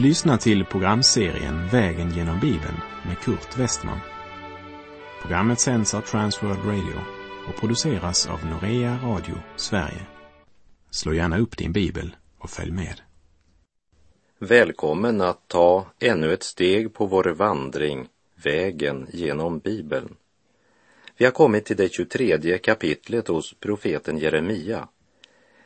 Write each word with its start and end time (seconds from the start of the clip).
Du 0.00 0.06
lyssnar 0.06 0.36
till 0.36 0.64
programserien 0.64 1.68
Vägen 1.68 2.10
genom 2.10 2.40
Bibeln 2.40 2.76
med 3.06 3.18
Kurt 3.18 3.58
Westman. 3.58 3.98
Programmet 5.22 5.60
sänds 5.60 5.94
av 5.94 6.00
Transworld 6.00 6.64
Radio 6.64 7.00
och 7.48 7.60
produceras 7.60 8.26
av 8.26 8.46
Norea 8.46 8.98
Radio 9.04 9.34
Sverige. 9.56 10.06
Slå 10.90 11.14
gärna 11.14 11.38
upp 11.38 11.56
din 11.56 11.72
bibel 11.72 12.16
och 12.38 12.50
följ 12.50 12.70
med. 12.70 13.00
Välkommen 14.38 15.20
att 15.20 15.48
ta 15.48 15.86
ännu 15.98 16.32
ett 16.32 16.42
steg 16.42 16.94
på 16.94 17.06
vår 17.06 17.24
vandring, 17.24 18.08
vägen 18.44 19.06
genom 19.12 19.58
Bibeln. 19.58 20.16
Vi 21.16 21.24
har 21.24 21.32
kommit 21.32 21.64
till 21.64 21.76
det 21.76 21.92
23 21.92 22.58
kapitlet 22.58 23.28
hos 23.28 23.54
profeten 23.54 24.18
Jeremia 24.18 24.88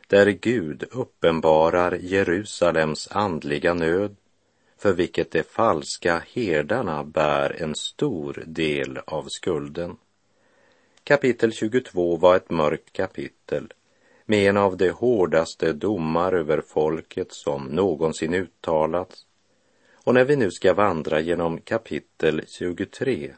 där 0.07 0.29
Gud 0.29 0.83
uppenbarar 0.91 1.97
Jerusalems 2.01 3.07
andliga 3.11 3.73
nöd 3.73 4.15
för 4.85 4.93
vilket 4.93 5.31
de 5.31 5.43
falska 5.43 6.23
herdarna 6.33 7.03
bär 7.03 7.61
en 7.61 7.75
stor 7.75 8.43
del 8.45 8.99
av 9.05 9.25
skulden. 9.27 9.97
Kapitel 11.03 11.51
22 11.51 12.17
var 12.17 12.35
ett 12.35 12.49
mörkt 12.49 12.93
kapitel 12.93 13.73
med 14.25 14.49
en 14.49 14.57
av 14.57 14.77
de 14.77 14.89
hårdaste 14.89 15.73
domar 15.73 16.33
över 16.33 16.61
folket 16.61 17.33
som 17.33 17.63
någonsin 17.63 18.33
uttalats. 18.33 19.25
Och 19.93 20.13
när 20.13 20.25
vi 20.25 20.35
nu 20.35 20.51
ska 20.51 20.73
vandra 20.73 21.19
genom 21.19 21.61
kapitel 21.61 22.41
23 22.47 23.33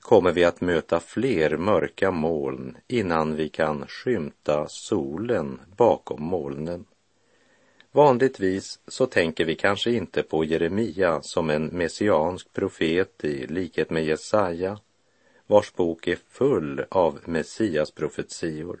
kommer 0.00 0.32
vi 0.32 0.44
att 0.44 0.60
möta 0.60 1.00
fler 1.00 1.56
mörka 1.56 2.10
moln 2.10 2.76
innan 2.88 3.36
vi 3.36 3.48
kan 3.48 3.86
skymta 3.86 4.66
solen 4.68 5.60
bakom 5.76 6.22
molnen. 6.22 6.84
Vanligtvis 7.94 8.80
så 8.86 9.06
tänker 9.06 9.44
vi 9.44 9.54
kanske 9.54 9.90
inte 9.90 10.22
på 10.22 10.44
Jeremia 10.44 11.22
som 11.22 11.50
en 11.50 11.66
messiansk 11.66 12.52
profet 12.52 13.24
i 13.24 13.46
likhet 13.46 13.90
med 13.90 14.04
Jesaja, 14.04 14.78
vars 15.46 15.74
bok 15.74 16.06
är 16.06 16.18
full 16.28 16.84
av 16.88 17.18
Messias 17.24 17.90
profetior. 17.90 18.80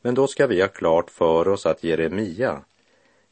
Men 0.00 0.14
då 0.14 0.26
ska 0.26 0.46
vi 0.46 0.60
ha 0.60 0.68
klart 0.68 1.10
för 1.10 1.48
oss 1.48 1.66
att 1.66 1.84
Jeremia 1.84 2.64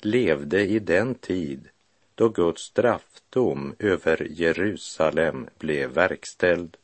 levde 0.00 0.60
i 0.62 0.78
den 0.78 1.14
tid 1.14 1.68
då 2.14 2.28
Guds 2.28 2.62
straffdom 2.62 3.74
över 3.78 4.26
Jerusalem 4.30 5.48
blev 5.58 5.90
verkställd. 5.90 6.76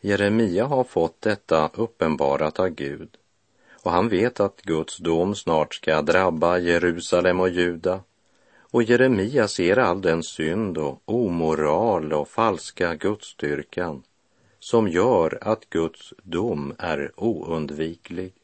Jeremia 0.00 0.64
har 0.64 0.84
fått 0.84 1.20
detta 1.20 1.70
uppenbarat 1.74 2.58
av 2.58 2.68
Gud 2.68 3.16
och 3.82 3.90
han 3.90 4.08
vet 4.08 4.40
att 4.40 4.62
Guds 4.62 4.96
dom 4.96 5.34
snart 5.34 5.74
ska 5.74 6.02
drabba 6.02 6.58
Jerusalem 6.58 7.40
och 7.40 7.48
Juda 7.48 8.00
och 8.72 8.82
Jeremia 8.82 9.48
ser 9.48 9.78
all 9.78 10.00
den 10.00 10.22
synd 10.22 10.78
och 10.78 11.02
omoral 11.04 12.12
och 12.12 12.28
falska 12.28 12.94
gudstyrkan 12.94 14.02
som 14.58 14.88
gör 14.88 15.38
att 15.40 15.70
Guds 15.70 16.14
dom 16.22 16.74
är 16.78 17.12
oundviklig. 17.16 18.34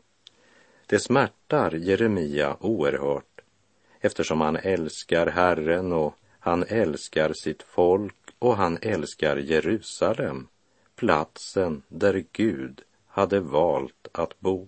Det 0.86 0.98
smärtar 0.98 1.72
Jeremia 1.72 2.56
oerhört 2.60 3.40
eftersom 4.00 4.40
han 4.40 4.56
älskar 4.56 5.26
Herren 5.26 5.92
och 5.92 6.14
han 6.40 6.64
älskar 6.68 7.32
sitt 7.32 7.62
folk 7.62 8.16
och 8.38 8.56
han 8.56 8.78
älskar 8.82 9.36
Jerusalem 9.36 10.48
platsen 10.96 11.82
där 11.88 12.24
Gud 12.32 12.82
hade 13.06 13.40
valt 13.40 14.08
att 14.12 14.40
bo. 14.40 14.66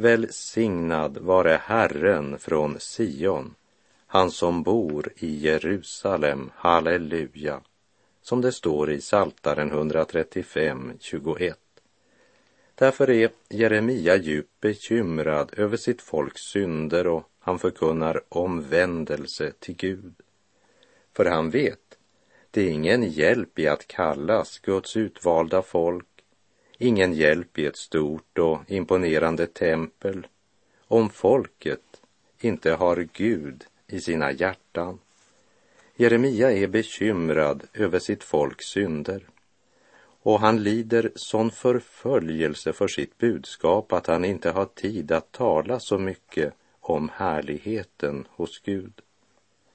Välsignad 0.00 1.18
vare 1.18 1.60
Herren 1.64 2.38
från 2.38 2.78
Sion, 2.78 3.54
han 4.06 4.30
som 4.30 4.62
bor 4.62 5.12
i 5.16 5.36
Jerusalem, 5.36 6.50
halleluja, 6.54 7.60
som 8.22 8.40
det 8.40 8.52
står 8.52 8.90
i 8.90 9.00
Saltaren 9.00 9.70
135, 9.70 10.92
21. 11.00 11.58
Därför 12.74 13.10
är 13.10 13.30
Jeremia 13.48 14.16
djupt 14.16 14.60
bekymrad 14.60 15.52
över 15.56 15.76
sitt 15.76 16.02
folks 16.02 16.42
synder 16.42 17.06
och 17.06 17.24
han 17.38 17.58
förkunnar 17.58 18.20
omvändelse 18.28 19.52
till 19.58 19.76
Gud. 19.76 20.14
För 21.16 21.24
han 21.24 21.50
vet 21.50 21.98
det 22.50 22.62
är 22.62 22.70
ingen 22.70 23.02
hjälp 23.02 23.58
i 23.58 23.68
att 23.68 23.86
kallas 23.88 24.58
Guds 24.58 24.96
utvalda 24.96 25.62
folk, 25.62 26.06
ingen 26.82 27.12
hjälp 27.12 27.58
i 27.58 27.66
ett 27.66 27.76
stort 27.76 28.38
och 28.38 28.58
imponerande 28.66 29.46
tempel 29.46 30.26
om 30.88 31.10
folket 31.10 32.00
inte 32.40 32.72
har 32.72 33.08
Gud 33.12 33.64
i 33.86 34.00
sina 34.00 34.32
hjärtan. 34.32 34.98
Jeremia 35.96 36.52
är 36.52 36.66
bekymrad 36.66 37.62
över 37.74 37.98
sitt 37.98 38.24
folks 38.24 38.66
synder 38.66 39.26
och 40.22 40.40
han 40.40 40.62
lider 40.62 41.12
sån 41.14 41.50
förföljelse 41.50 42.72
för 42.72 42.88
sitt 42.88 43.18
budskap 43.18 43.92
att 43.92 44.06
han 44.06 44.24
inte 44.24 44.50
har 44.50 44.64
tid 44.64 45.12
att 45.12 45.32
tala 45.32 45.80
så 45.80 45.98
mycket 45.98 46.54
om 46.80 47.10
härligheten 47.14 48.26
hos 48.30 48.58
Gud. 48.58 48.92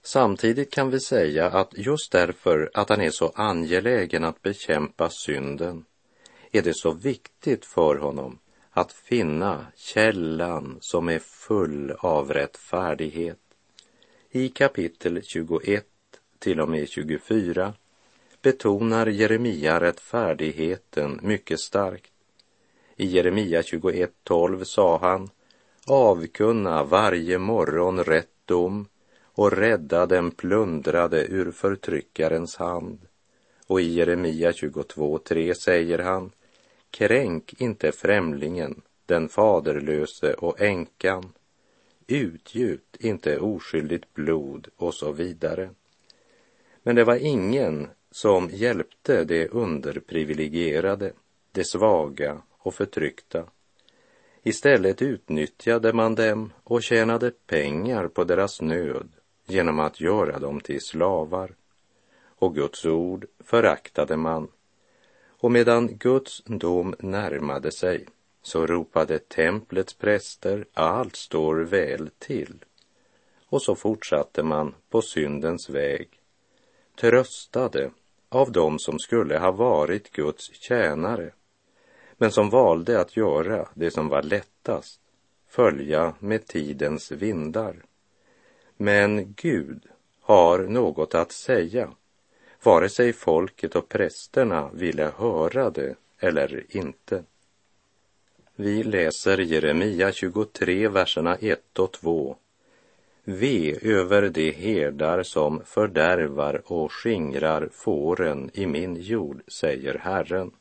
Samtidigt 0.04 0.72
kan 0.72 0.90
vi 0.90 1.00
säga 1.00 1.46
att 1.46 1.78
just 1.78 2.12
därför 2.12 2.72
att 2.74 2.90
han 2.90 3.02
är 3.02 3.10
så 3.10 3.32
angelägen 3.36 4.24
att 4.24 4.42
bekämpa 4.42 5.10
synden 5.10 5.86
är 6.58 6.62
det 6.62 6.74
så 6.74 6.92
viktigt 6.92 7.66
för 7.66 7.96
honom 7.96 8.40
att 8.72 8.92
finna 8.92 9.66
källan 9.76 10.78
som 10.82 11.10
är 11.10 11.20
full 11.20 11.92
av 12.00 12.34
rättfärdighet. 12.34 13.40
I 14.32 14.50
kapitel 14.50 15.22
21 15.24 15.86
till 16.40 16.60
och 16.60 16.70
med 16.70 16.90
24 16.90 17.74
betonar 18.42 19.08
Jeremia 19.08 19.80
rättfärdigheten 19.80 21.20
mycket 21.24 21.60
starkt. 21.60 22.12
I 22.96 23.06
Jeremia 23.06 23.62
21.12 23.62 24.64
sa 24.64 24.98
han 24.98 25.30
avkunna 25.88 26.84
varje 26.84 27.38
morgon 27.38 28.04
rätt 28.04 28.30
dom 28.46 28.88
och 29.24 29.52
rädda 29.52 30.06
den 30.06 30.32
plundrade 30.32 31.26
ur 31.26 31.52
förtryckarens 31.52 32.56
hand. 32.56 33.00
Och 33.68 33.82
i 33.82 33.94
Jeremia 33.94 34.52
22.3 34.52 35.54
säger 35.54 36.00
han, 36.00 36.32
kränk 36.96 37.62
inte 37.62 37.92
främlingen, 37.92 38.82
den 39.06 39.30
faderlöse 39.30 40.34
och 40.34 40.62
änkan, 40.62 41.34
utgjut 42.08 42.98
inte 43.00 43.40
oskyldigt 43.40 44.14
blod 44.14 44.68
och 44.76 44.94
så 44.94 45.12
vidare. 45.12 45.70
Men 46.84 46.96
det 46.96 47.04
var 47.04 47.16
ingen 47.16 47.88
som 48.12 48.50
hjälpte 48.50 49.24
de 49.24 49.48
underprivilegierade, 49.48 51.14
de 51.52 51.64
svaga 51.64 52.42
och 52.52 52.74
förtryckta. 52.74 53.44
Istället 54.44 55.02
utnyttjade 55.02 55.94
man 55.94 56.16
dem 56.16 56.54
och 56.64 56.84
tjänade 56.84 57.32
pengar 57.32 58.08
på 58.08 58.24
deras 58.24 58.62
nöd 58.62 59.10
genom 59.46 59.80
att 59.80 60.02
göra 60.02 60.40
dem 60.40 60.60
till 60.60 60.82
slavar. 60.82 61.56
Och 62.26 62.56
Guds 62.56 62.86
ord 62.86 63.26
föraktade 63.40 64.18
man. 64.18 64.48
Och 65.38 65.52
medan 65.52 65.98
Guds 65.98 66.44
dom 66.46 66.96
närmade 67.00 67.72
sig 67.72 68.06
så 68.42 68.66
ropade 68.66 69.20
templets 69.20 69.94
präster 69.94 70.66
allt 70.74 71.16
står 71.16 71.56
väl 71.56 72.10
till. 72.20 72.66
Och 73.48 73.62
så 73.62 73.76
fortsatte 73.76 74.44
man 74.44 74.76
på 74.90 75.02
syndens 75.02 75.70
väg, 75.70 76.10
tröstade 77.00 77.92
av 78.30 78.52
dem 78.52 78.80
som 78.80 79.00
skulle 79.00 79.38
ha 79.38 79.52
varit 79.52 80.12
Guds 80.12 80.54
tjänare, 80.54 81.32
men 82.18 82.32
som 82.32 82.50
valde 82.50 83.00
att 83.02 83.18
göra 83.18 83.70
det 83.74 83.92
som 83.92 84.10
var 84.10 84.24
lättast, 84.24 85.02
följa 85.48 86.14
med 86.20 86.48
tidens 86.48 87.12
vindar. 87.12 87.76
Men 88.78 89.34
Gud 89.34 89.84
har 90.22 90.60
något 90.60 91.16
att 91.16 91.32
säga, 91.32 91.90
vare 92.64 92.90
sig 92.90 93.14
folket 93.14 93.76
och 93.76 93.90
prästerna 93.90 94.70
ville 94.74 95.12
höra 95.18 95.70
det 95.70 95.96
eller 96.20 96.64
inte. 96.70 97.24
Vi 98.56 98.84
läser 98.84 99.38
Jeremia 99.38 100.12
23, 100.12 100.88
verserna 100.88 101.36
1 101.36 101.80
och 101.80 101.92
2. 101.92 102.38
Ve 103.24 103.80
över 103.82 104.30
de 104.30 104.52
herdar 104.52 105.24
som 105.24 105.62
fördärvar 105.66 106.62
och 106.66 106.92
skingrar 106.92 107.70
fåren 107.72 108.50
i 108.54 108.66
min 108.66 108.96
jord, 108.96 109.42
säger 109.48 109.98
Herren. 109.98 110.52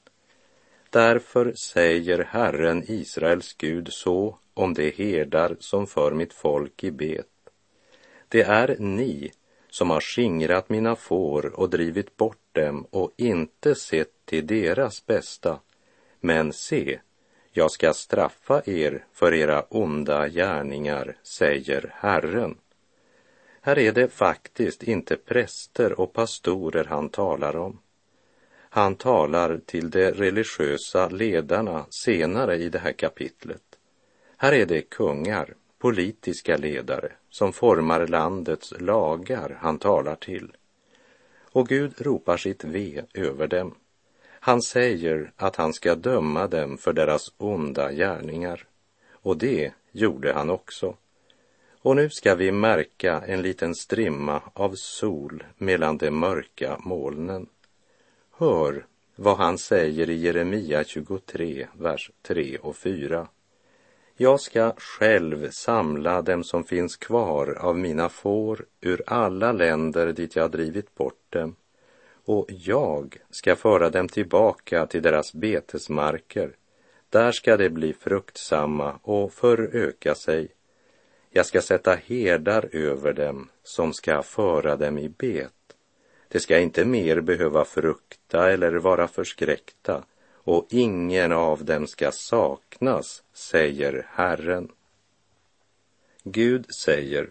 Därför 0.91 1.53
säger 1.53 2.19
Herren 2.19 2.85
Israels 2.89 3.55
Gud 3.55 3.89
så 3.93 4.39
om 4.55 4.75
de 4.75 4.91
herdar 4.91 5.57
som 5.61 5.87
för 5.87 6.11
mitt 6.11 6.33
folk 6.33 6.85
i 6.85 6.91
bet. 6.91 7.27
Det 8.29 8.43
är 8.43 8.77
ni 8.79 9.33
som 9.75 9.91
har 9.91 10.01
skingrat 10.01 10.69
mina 10.69 10.97
får 10.97 11.61
och 11.61 11.71
drivit 11.71 12.17
bort 12.17 12.49
dem 12.53 12.87
och 12.91 13.13
inte 13.17 13.75
sett 13.75 14.27
till 14.27 14.47
deras 14.47 15.07
bästa. 15.07 15.61
Men 16.21 16.53
se, 16.53 17.01
jag 17.53 17.71
ska 17.71 17.93
straffa 17.93 18.63
er 18.67 19.05
för 19.13 19.35
era 19.35 19.63
onda 19.63 20.29
gärningar, 20.29 21.17
säger 21.23 21.91
Herren. 21.95 22.59
Här 23.61 23.79
är 23.79 23.93
det 23.93 24.09
faktiskt 24.09 24.83
inte 24.83 25.17
präster 25.17 26.01
och 26.01 26.13
pastorer 26.13 26.85
han 26.85 27.09
talar 27.09 27.57
om. 27.57 27.79
Han 28.71 28.95
talar 28.95 29.61
till 29.67 29.91
de 29.91 30.11
religiösa 30.11 31.09
ledarna 31.09 31.87
senare 31.91 32.57
i 32.57 32.69
det 32.69 32.79
här 32.79 32.93
kapitlet. 32.93 33.79
Här 34.37 34.53
är 34.53 34.67
det 34.67 34.83
kungar, 34.83 35.55
politiska 35.85 36.57
ledare 36.57 37.13
som 37.31 37.53
formar 37.53 38.07
landets 38.07 38.75
lagar 38.81 39.59
han 39.61 39.79
talar 39.79 40.15
till. 40.17 40.57
Och 41.53 41.69
Gud 41.69 41.93
ropar 41.99 42.37
sitt 42.37 42.65
ve 42.65 43.03
över 43.15 43.47
dem. 43.47 43.75
Han 44.41 44.63
säger 44.63 45.33
att 45.37 45.57
han 45.57 45.73
ska 45.73 45.95
döma 45.95 46.47
dem 46.47 46.79
för 46.79 46.93
deras 46.93 47.33
onda 47.37 47.93
gärningar. 47.93 48.67
Och 49.11 49.37
det 49.37 49.73
gjorde 49.93 50.33
han 50.33 50.51
också. 50.51 50.97
Och 51.83 51.97
nu 51.97 52.11
ska 52.11 52.35
vi 52.35 52.53
märka 52.53 53.23
en 53.27 53.43
liten 53.43 53.75
strimma 53.75 54.43
av 54.53 54.75
sol 54.75 55.45
mellan 55.57 55.99
de 55.99 56.11
mörka 56.11 56.77
molnen. 56.81 57.47
Hör 58.31 58.87
vad 59.17 59.37
han 59.37 59.59
säger 59.59 60.11
i 60.11 60.15
Jeremia 60.15 60.85
23, 60.85 61.67
vers 61.73 62.11
3 62.23 62.59
och 62.59 62.77
4. 62.77 63.29
Jag 64.17 64.41
ska 64.41 64.73
själv 64.77 65.51
samla 65.51 66.23
dem 66.23 66.45
som 66.45 66.65
finns 66.65 66.97
kvar 66.97 67.59
av 67.61 67.79
mina 67.79 68.09
får 68.09 68.67
ur 68.81 69.03
alla 69.07 69.53
länder 69.53 70.13
dit 70.13 70.37
jag 70.37 70.51
drivit 70.51 70.95
bort 70.95 71.23
dem 71.29 71.57
och 72.25 72.47
jag 72.49 73.17
ska 73.31 73.57
föra 73.57 73.91
dem 73.91 74.09
tillbaka 74.09 74.87
till 74.87 75.03
deras 75.03 75.33
betesmarker. 75.33 76.57
Där 77.11 77.33
ska 77.33 77.57
de 77.57 77.69
bli 77.69 77.93
fruktsamma 77.93 78.99
och 79.03 79.33
föröka 79.33 80.15
sig. 80.15 80.49
Jag 81.31 81.47
ska 81.47 81.61
sätta 81.61 81.95
herdar 81.95 82.69
över 82.73 83.13
dem 83.13 83.49
som 83.63 83.93
ska 83.93 84.23
föra 84.23 84.77
dem 84.77 84.99
i 84.99 85.09
bet. 85.09 85.53
De 86.29 86.41
ska 86.41 86.59
inte 86.59 86.85
mer 86.85 87.21
behöva 87.21 87.65
frukta 87.65 88.51
eller 88.51 88.73
vara 88.73 89.09
förskräckta 89.09 90.05
och 90.45 90.67
ingen 90.71 91.33
av 91.33 91.65
dem 91.65 91.87
ska 91.87 92.13
saknas, 92.13 93.23
säger 93.33 94.07
Herren. 94.11 94.73
Gud 96.23 96.75
säger, 96.75 97.31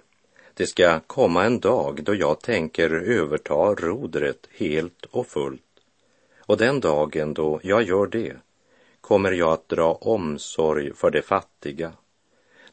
det 0.53 0.67
ska 0.67 0.99
komma 0.99 1.45
en 1.45 1.59
dag 1.59 2.03
då 2.03 2.15
jag 2.15 2.41
tänker 2.41 2.89
överta 2.89 3.53
rodret 3.53 4.47
helt 4.51 5.05
och 5.05 5.27
fullt. 5.27 5.61
Och 6.39 6.57
den 6.57 6.79
dagen 6.79 7.33
då 7.33 7.59
jag 7.63 7.83
gör 7.83 8.07
det 8.07 8.35
kommer 9.01 9.31
jag 9.31 9.53
att 9.53 9.69
dra 9.69 9.93
omsorg 9.93 10.93
för 10.93 11.11
de 11.11 11.21
fattiga. 11.21 11.93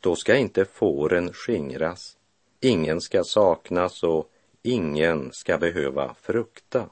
Då 0.00 0.16
ska 0.16 0.36
inte 0.36 0.64
fåren 0.64 1.32
skingras, 1.32 2.16
ingen 2.60 3.00
ska 3.00 3.24
saknas 3.24 4.02
och 4.02 4.30
ingen 4.62 5.32
ska 5.32 5.58
behöva 5.58 6.14
frukta. 6.20 6.86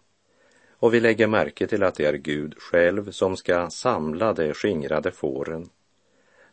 Och 0.79 0.95
vi 0.95 1.01
lägger 1.01 1.27
märke 1.27 1.67
till 1.67 1.83
att 1.83 1.95
det 1.95 2.05
är 2.05 2.13
Gud 2.13 2.55
själv 2.59 3.11
som 3.11 3.37
ska 3.37 3.71
samla 3.71 4.33
de 4.33 4.55
skingrade 4.55 5.11
fåren. 5.11 5.69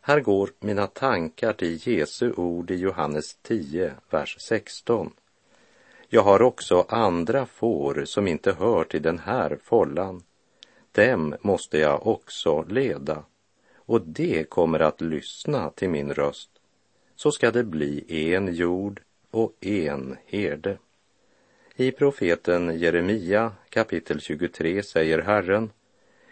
Här 0.00 0.20
går 0.20 0.50
mina 0.60 0.86
tankar 0.86 1.52
till 1.52 1.88
Jesu 1.88 2.32
ord 2.32 2.70
i 2.70 2.74
Johannes 2.74 3.36
10, 3.42 3.94
vers 4.10 4.36
16. 4.40 5.12
Jag 6.08 6.22
har 6.22 6.42
också 6.42 6.86
andra 6.88 7.46
får 7.46 8.04
som 8.04 8.26
inte 8.26 8.52
hör 8.52 8.84
till 8.84 9.02
den 9.02 9.18
här 9.18 9.58
follan. 9.62 10.22
Dem 10.92 11.36
måste 11.40 11.78
jag 11.78 12.06
också 12.06 12.62
leda 12.62 13.24
och 13.74 14.00
de 14.00 14.44
kommer 14.44 14.80
att 14.80 15.00
lyssna 15.00 15.70
till 15.70 15.90
min 15.90 16.14
röst. 16.14 16.50
Så 17.16 17.32
ska 17.32 17.50
det 17.50 17.64
bli 17.64 18.04
en 18.34 18.54
jord 18.54 19.00
och 19.30 19.66
en 19.66 20.16
herde. 20.26 20.78
I 21.78 21.90
profeten 21.90 22.78
Jeremia 22.78 23.52
kapitel 23.68 24.20
23 24.20 24.82
säger 24.82 25.18
Herren 25.18 25.70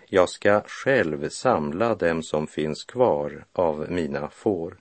jag 0.07 0.29
ska 0.29 0.61
själv 0.67 1.29
samla 1.29 1.95
dem 1.95 2.23
som 2.23 2.47
finns 2.47 2.85
kvar 2.85 3.47
av 3.53 3.87
mina 3.91 4.29
får. 4.29 4.77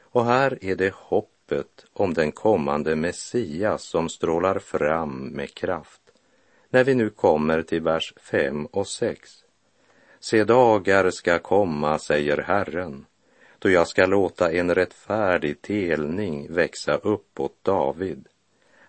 Och 0.00 0.24
här 0.24 0.58
är 0.64 0.76
det 0.76 0.94
hoppet 0.94 1.86
om 1.92 2.14
den 2.14 2.32
kommande 2.32 2.96
Messias 2.96 3.82
som 3.82 4.08
strålar 4.08 4.58
fram 4.58 5.28
med 5.28 5.54
kraft. 5.54 6.02
När 6.70 6.84
vi 6.84 6.94
nu 6.94 7.10
kommer 7.10 7.62
till 7.62 7.82
vers 7.82 8.14
5 8.16 8.66
och 8.66 8.88
6. 8.88 9.30
Se 10.20 10.44
dagar 10.44 11.10
ska 11.10 11.38
komma, 11.38 11.98
säger 11.98 12.38
Herren, 12.38 13.06
då 13.58 13.70
jag 13.70 13.88
ska 13.88 14.06
låta 14.06 14.52
en 14.52 14.74
rättfärdig 14.74 15.62
telning 15.62 16.52
växa 16.52 16.96
upp 16.96 17.40
åt 17.40 17.64
David. 17.64 18.28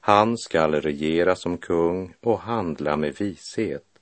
Han 0.05 0.37
skall 0.37 0.81
regera 0.81 1.35
som 1.35 1.57
kung 1.57 2.13
och 2.21 2.39
handla 2.39 2.97
med 2.97 3.15
vishet 3.19 3.93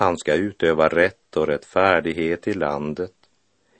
han 0.00 0.18
ska 0.18 0.34
utöva 0.34 0.88
rätt 0.88 1.36
och 1.36 1.46
rättfärdighet 1.46 2.48
i 2.48 2.54
landet. 2.54 3.12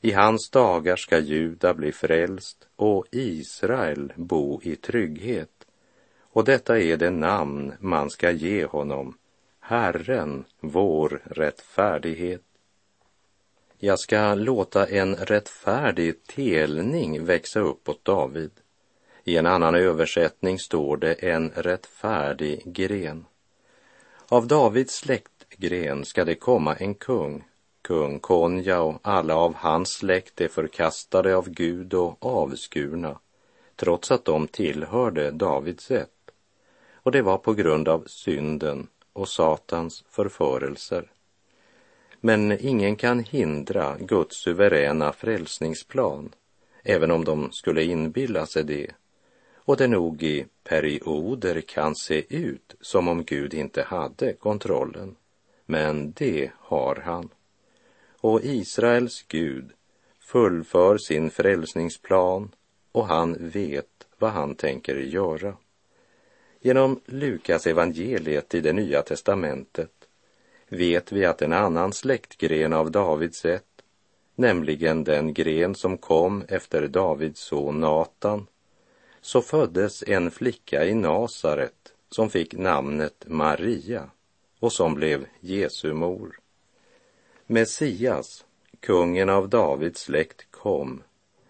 I 0.00 0.12
hans 0.12 0.50
dagar 0.50 0.97
ska 0.97 1.19
Juda 1.19 1.75
bli 1.75 1.93
frälst 1.93 2.69
och 2.76 3.06
Israel 3.11 4.12
bo 4.17 4.61
i 4.62 4.76
trygghet. 4.76 5.67
Och 6.20 6.44
detta 6.44 6.81
är 6.81 6.97
det 6.97 7.11
namn 7.11 7.73
man 7.81 8.11
ska 8.11 8.31
ge 8.31 8.64
honom, 8.64 9.19
Herren, 9.61 10.44
vår 10.61 11.20
rättfärdighet. 11.25 12.44
Jag 13.79 13.99
ska 13.99 14.35
låta 14.35 14.87
en 14.87 15.17
rättfärdig 15.17 16.25
telning 16.26 17.25
växa 17.25 17.61
upp 17.61 17.88
åt 17.88 18.05
David. 18.05 18.50
I 19.31 19.37
en 19.37 19.47
annan 19.47 19.75
översättning 19.75 20.59
står 20.59 20.97
det 20.97 21.12
en 21.12 21.50
rättfärdig 21.50 22.62
gren. 22.65 23.25
Av 24.29 24.47
Davids 24.47 24.94
släktgren 24.94 26.05
ska 26.05 26.25
det 26.25 26.35
komma 26.35 26.75
en 26.75 26.94
kung, 26.94 27.44
kung 27.82 28.19
Konja 28.19 28.81
och 28.81 28.99
alla 29.03 29.37
av 29.37 29.55
hans 29.55 29.88
släkt 29.88 30.41
är 30.41 30.49
förkastade 30.49 31.37
av 31.37 31.49
Gud 31.49 31.94
och 31.94 32.27
avskurna, 32.27 33.19
trots 33.77 34.11
att 34.11 34.25
de 34.25 34.49
tillhörde 34.49 35.31
Davids 35.31 35.91
ett. 35.91 36.31
Och 36.94 37.12
det 37.12 37.23
var 37.23 37.38
på 37.38 37.55
grund 37.55 37.88
av 37.88 38.05
synden 38.06 38.87
och 39.12 39.29
Satans 39.29 40.05
förförelser. 40.08 41.10
Men 42.20 42.67
ingen 42.67 42.96
kan 42.96 43.19
hindra 43.19 43.96
Guds 43.99 44.37
suveräna 44.37 45.13
frälsningsplan, 45.13 46.34
även 46.84 47.10
om 47.10 47.25
de 47.25 47.53
skulle 47.53 47.84
inbilla 47.84 48.46
sig 48.46 48.65
det. 48.65 48.91
Och 49.70 49.77
det 49.77 49.89
nog 49.89 50.22
i 50.22 50.46
perioder 50.65 51.60
kan 51.60 51.94
se 51.94 52.36
ut 52.36 52.74
som 52.81 53.08
om 53.08 53.24
Gud 53.24 53.55
inte 53.55 53.82
hade 53.82 54.32
kontrollen 54.32 55.17
men 55.67 56.12
det 56.12 56.50
har 56.56 56.96
han. 56.96 57.29
Och 58.20 58.41
Israels 58.44 59.24
Gud 59.29 59.70
fullför 60.20 60.98
sin 60.98 61.31
frälsningsplan 61.31 62.55
och 62.93 63.06
han 63.06 63.36
vet 63.48 64.06
vad 64.19 64.31
han 64.31 64.55
tänker 64.55 64.96
göra. 64.96 65.56
Genom 66.60 67.00
Lukas 67.06 67.67
evangeliet 67.67 68.55
i 68.55 68.60
det 68.60 68.72
nya 68.72 69.03
testamentet 69.03 70.08
vet 70.69 71.12
vi 71.12 71.24
att 71.24 71.43
en 71.43 71.53
annan 71.53 71.93
släktgren 71.93 72.72
av 72.72 72.91
Davids 72.91 73.44
ett, 73.44 73.82
nämligen 74.34 75.05
den 75.05 75.34
gren 75.34 75.74
som 75.74 75.98
kom 75.98 76.44
efter 76.48 76.89
Davids 76.89 77.41
son 77.41 77.81
Natan, 77.81 78.46
så 79.20 79.43
föddes 79.43 80.03
en 80.03 80.31
flicka 80.31 80.84
i 80.84 80.94
Nasaret 80.94 81.94
som 82.10 82.31
fick 82.31 82.55
namnet 82.55 83.24
Maria 83.27 84.10
och 84.60 84.72
som 84.72 84.94
blev 84.94 85.27
Jesu 85.41 85.93
mor. 85.93 86.39
Messias, 87.46 88.44
kungen 88.81 89.29
av 89.29 89.48
Davids 89.48 90.00
släkt, 90.00 90.50
kom, 90.50 91.03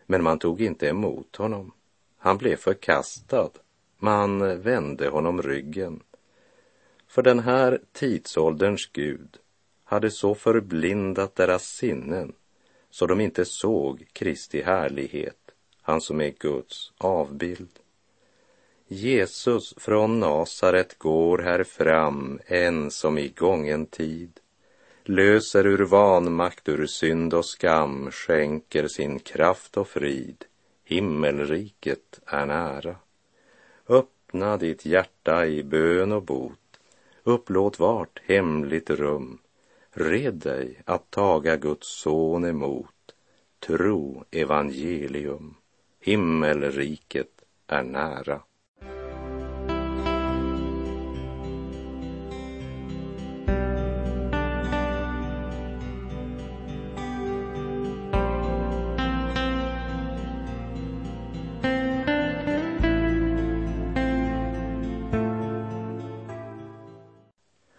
men 0.06 0.22
man 0.22 0.38
tog 0.38 0.60
inte 0.60 0.88
emot 0.88 1.36
honom. 1.36 1.72
Han 2.18 2.38
blev 2.38 2.56
förkastad. 2.56 3.50
Man 3.98 4.60
vände 4.60 5.08
honom 5.08 5.42
ryggen. 5.42 6.02
För 7.08 7.22
den 7.22 7.38
här 7.38 7.80
tidsålderns 7.92 8.90
Gud 8.92 9.36
hade 9.84 10.10
så 10.10 10.34
förblindat 10.34 11.36
deras 11.36 11.66
sinnen 11.66 12.32
så 12.90 13.06
de 13.06 13.20
inte 13.20 13.44
såg 13.44 14.06
Kristi 14.12 14.62
härlighet, 14.62 15.39
han 15.82 16.00
som 16.00 16.20
är 16.20 16.34
Guds 16.38 16.92
avbild. 16.98 17.78
Jesus 18.88 19.74
från 19.76 20.20
Nasaret 20.20 20.98
går 20.98 21.38
här 21.38 21.64
fram 21.64 22.40
än 22.46 22.90
som 22.90 23.18
i 23.18 23.28
gången 23.28 23.86
tid 23.86 24.40
löser 25.04 25.66
ur 25.66 25.84
vanmakt, 25.84 26.68
ur 26.68 26.86
synd 26.86 27.34
och 27.34 27.44
skam, 27.44 28.10
skänker 28.10 28.88
sin 28.88 29.18
kraft 29.18 29.76
och 29.76 29.88
frid. 29.88 30.44
Himmelriket 30.84 32.20
är 32.26 32.46
nära. 32.46 32.96
Öppna 33.88 34.56
ditt 34.56 34.86
hjärta 34.86 35.46
i 35.46 35.62
bön 35.62 36.12
och 36.12 36.22
bot, 36.22 36.80
upplåt 37.22 37.78
vart 37.78 38.20
hemligt 38.26 38.90
rum. 38.90 39.38
Red 39.90 40.34
dig 40.34 40.82
att 40.84 41.10
taga 41.10 41.56
Guds 41.56 41.88
son 41.88 42.44
emot, 42.44 43.14
tro 43.58 44.24
evangelium. 44.30 45.54
Himmelriket 46.02 47.28
är 47.66 47.82
nära. 47.82 48.40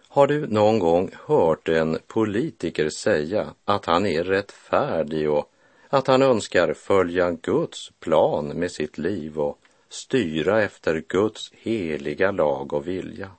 Har 0.08 0.26
du 0.26 0.46
någon 0.46 0.78
gång 0.78 1.10
hört 1.26 1.68
en 1.68 1.98
politiker 2.06 2.88
säga 2.88 3.54
att 3.64 3.84
han 3.84 4.06
är 4.06 4.24
rättfärdig 4.24 5.30
och 5.30 5.51
att 5.92 6.06
han 6.06 6.22
önskar 6.22 6.74
följa 6.74 7.30
Guds 7.30 7.90
plan 8.00 8.48
med 8.48 8.70
sitt 8.70 8.98
liv 8.98 9.38
och 9.38 9.58
styra 9.88 10.62
efter 10.62 11.04
Guds 11.08 11.52
heliga 11.52 12.30
lag 12.30 12.72
och 12.72 12.88
vilja? 12.88 13.30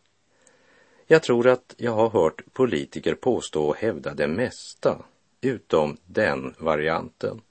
Jag 1.07 1.23
tror 1.23 1.47
att 1.47 1.75
jag 1.77 1.91
har 1.91 2.09
hört 2.09 2.53
politiker 2.53 3.15
påstå 3.15 3.65
och 3.65 3.75
hävda 3.75 4.13
det 4.13 4.27
mesta, 4.27 5.05
utom 5.41 5.97
den 6.05 6.55
varianten. 6.57 7.41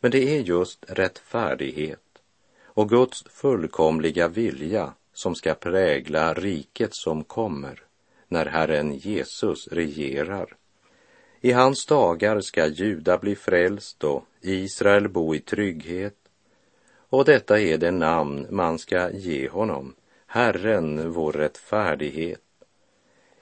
Men 0.00 0.10
det 0.10 0.36
är 0.36 0.40
just 0.40 0.84
rättfärdighet 0.88 2.22
och 2.64 2.88
Guds 2.88 3.24
fullkomliga 3.30 4.28
vilja 4.28 4.92
som 5.12 5.34
ska 5.34 5.54
prägla 5.54 6.34
riket 6.34 6.94
som 6.94 7.24
kommer 7.24 7.82
när 8.28 8.46
Herren 8.46 8.94
Jesus 8.94 9.68
regerar. 9.68 10.56
I 11.44 11.52
hans 11.52 11.86
dagar 11.86 12.40
ska 12.40 12.66
Juda 12.66 13.18
bli 13.18 13.36
frälst 13.36 14.04
och 14.04 14.24
Israel 14.40 15.08
bo 15.08 15.34
i 15.34 15.40
trygghet. 15.40 16.16
Och 16.94 17.24
detta 17.24 17.60
är 17.60 17.78
det 17.78 17.90
namn 17.90 18.46
man 18.50 18.78
ska 18.78 19.10
ge 19.10 19.48
honom, 19.48 19.94
Herren 20.26 21.12
vår 21.12 21.32
rättfärdighet. 21.32 22.40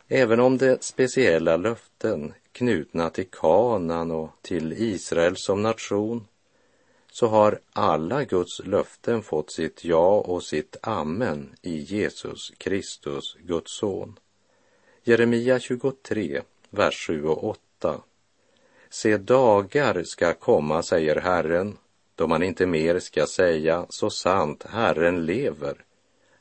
Även 0.08 0.40
om 0.40 0.58
det 0.58 0.84
speciella 0.84 1.56
löften 1.56 2.34
knutna 2.52 3.10
till 3.10 3.28
Kanan 3.30 4.10
och 4.10 4.30
till 4.42 4.72
Israel 4.72 5.36
som 5.36 5.62
nation 5.62 6.26
så 7.12 7.26
har 7.26 7.60
alla 7.72 8.24
Guds 8.24 8.60
löften 8.64 9.22
fått 9.22 9.52
sitt 9.52 9.84
ja 9.84 10.20
och 10.20 10.42
sitt 10.42 10.76
amen 10.82 11.54
i 11.62 11.76
Jesus 11.76 12.52
Kristus, 12.58 13.36
Guds 13.40 13.78
son. 13.78 14.18
Jeremia 15.02 15.58
23, 15.58 16.42
vers 16.70 17.06
7 17.06 17.24
och 17.24 17.44
8. 17.44 17.60
8. 17.80 18.00
Se, 18.90 19.16
dagar 19.16 20.02
ska 20.02 20.34
komma, 20.34 20.82
säger 20.82 21.16
Herren, 21.16 21.76
då 22.14 22.26
man 22.26 22.42
inte 22.42 22.66
mer 22.66 22.98
ska 22.98 23.26
säga 23.26 23.86
så 23.88 24.10
sant 24.10 24.64
Herren 24.68 25.26
lever, 25.26 25.84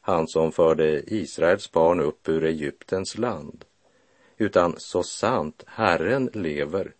han 0.02 0.28
som 0.28 0.52
förde 0.52 1.14
Israels 1.14 1.72
barn 1.72 2.00
upp 2.00 2.30
ur 2.30 2.44
Egyptens 2.44 3.18
land, 3.18 3.66
utan 4.38 4.76
så 4.78 5.04
sant 5.04 5.64
Herren 5.68 6.30
lever, 6.34 6.94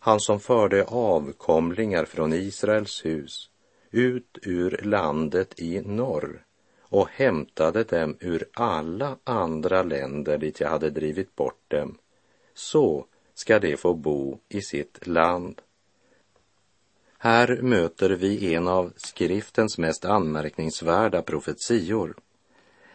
han 0.00 0.20
som 0.20 0.40
förde 0.40 0.84
avkomlingar 0.84 2.04
från 2.04 2.32
Israels 2.32 3.04
hus 3.04 3.50
ut 3.90 4.38
ur 4.42 4.80
landet 4.84 5.60
i 5.60 5.80
norr 5.80 6.44
och 6.80 7.08
hämtade 7.08 7.84
dem 7.84 8.16
ur 8.20 8.48
alla 8.52 9.16
andra 9.24 9.82
länder 9.82 10.38
dit 10.38 10.60
jag 10.60 10.68
hade 10.68 10.90
drivit 10.90 11.36
bort 11.36 11.64
dem. 11.68 11.98
Så 12.54 13.06
ska 13.38 13.58
de 13.58 13.76
få 13.76 13.94
bo 13.94 14.38
i 14.48 14.62
sitt 14.62 15.06
land. 15.06 15.60
Här 17.18 17.62
möter 17.62 18.10
vi 18.10 18.54
en 18.54 18.68
av 18.68 18.92
skriftens 18.96 19.78
mest 19.78 20.04
anmärkningsvärda 20.04 21.22
profetior. 21.22 22.16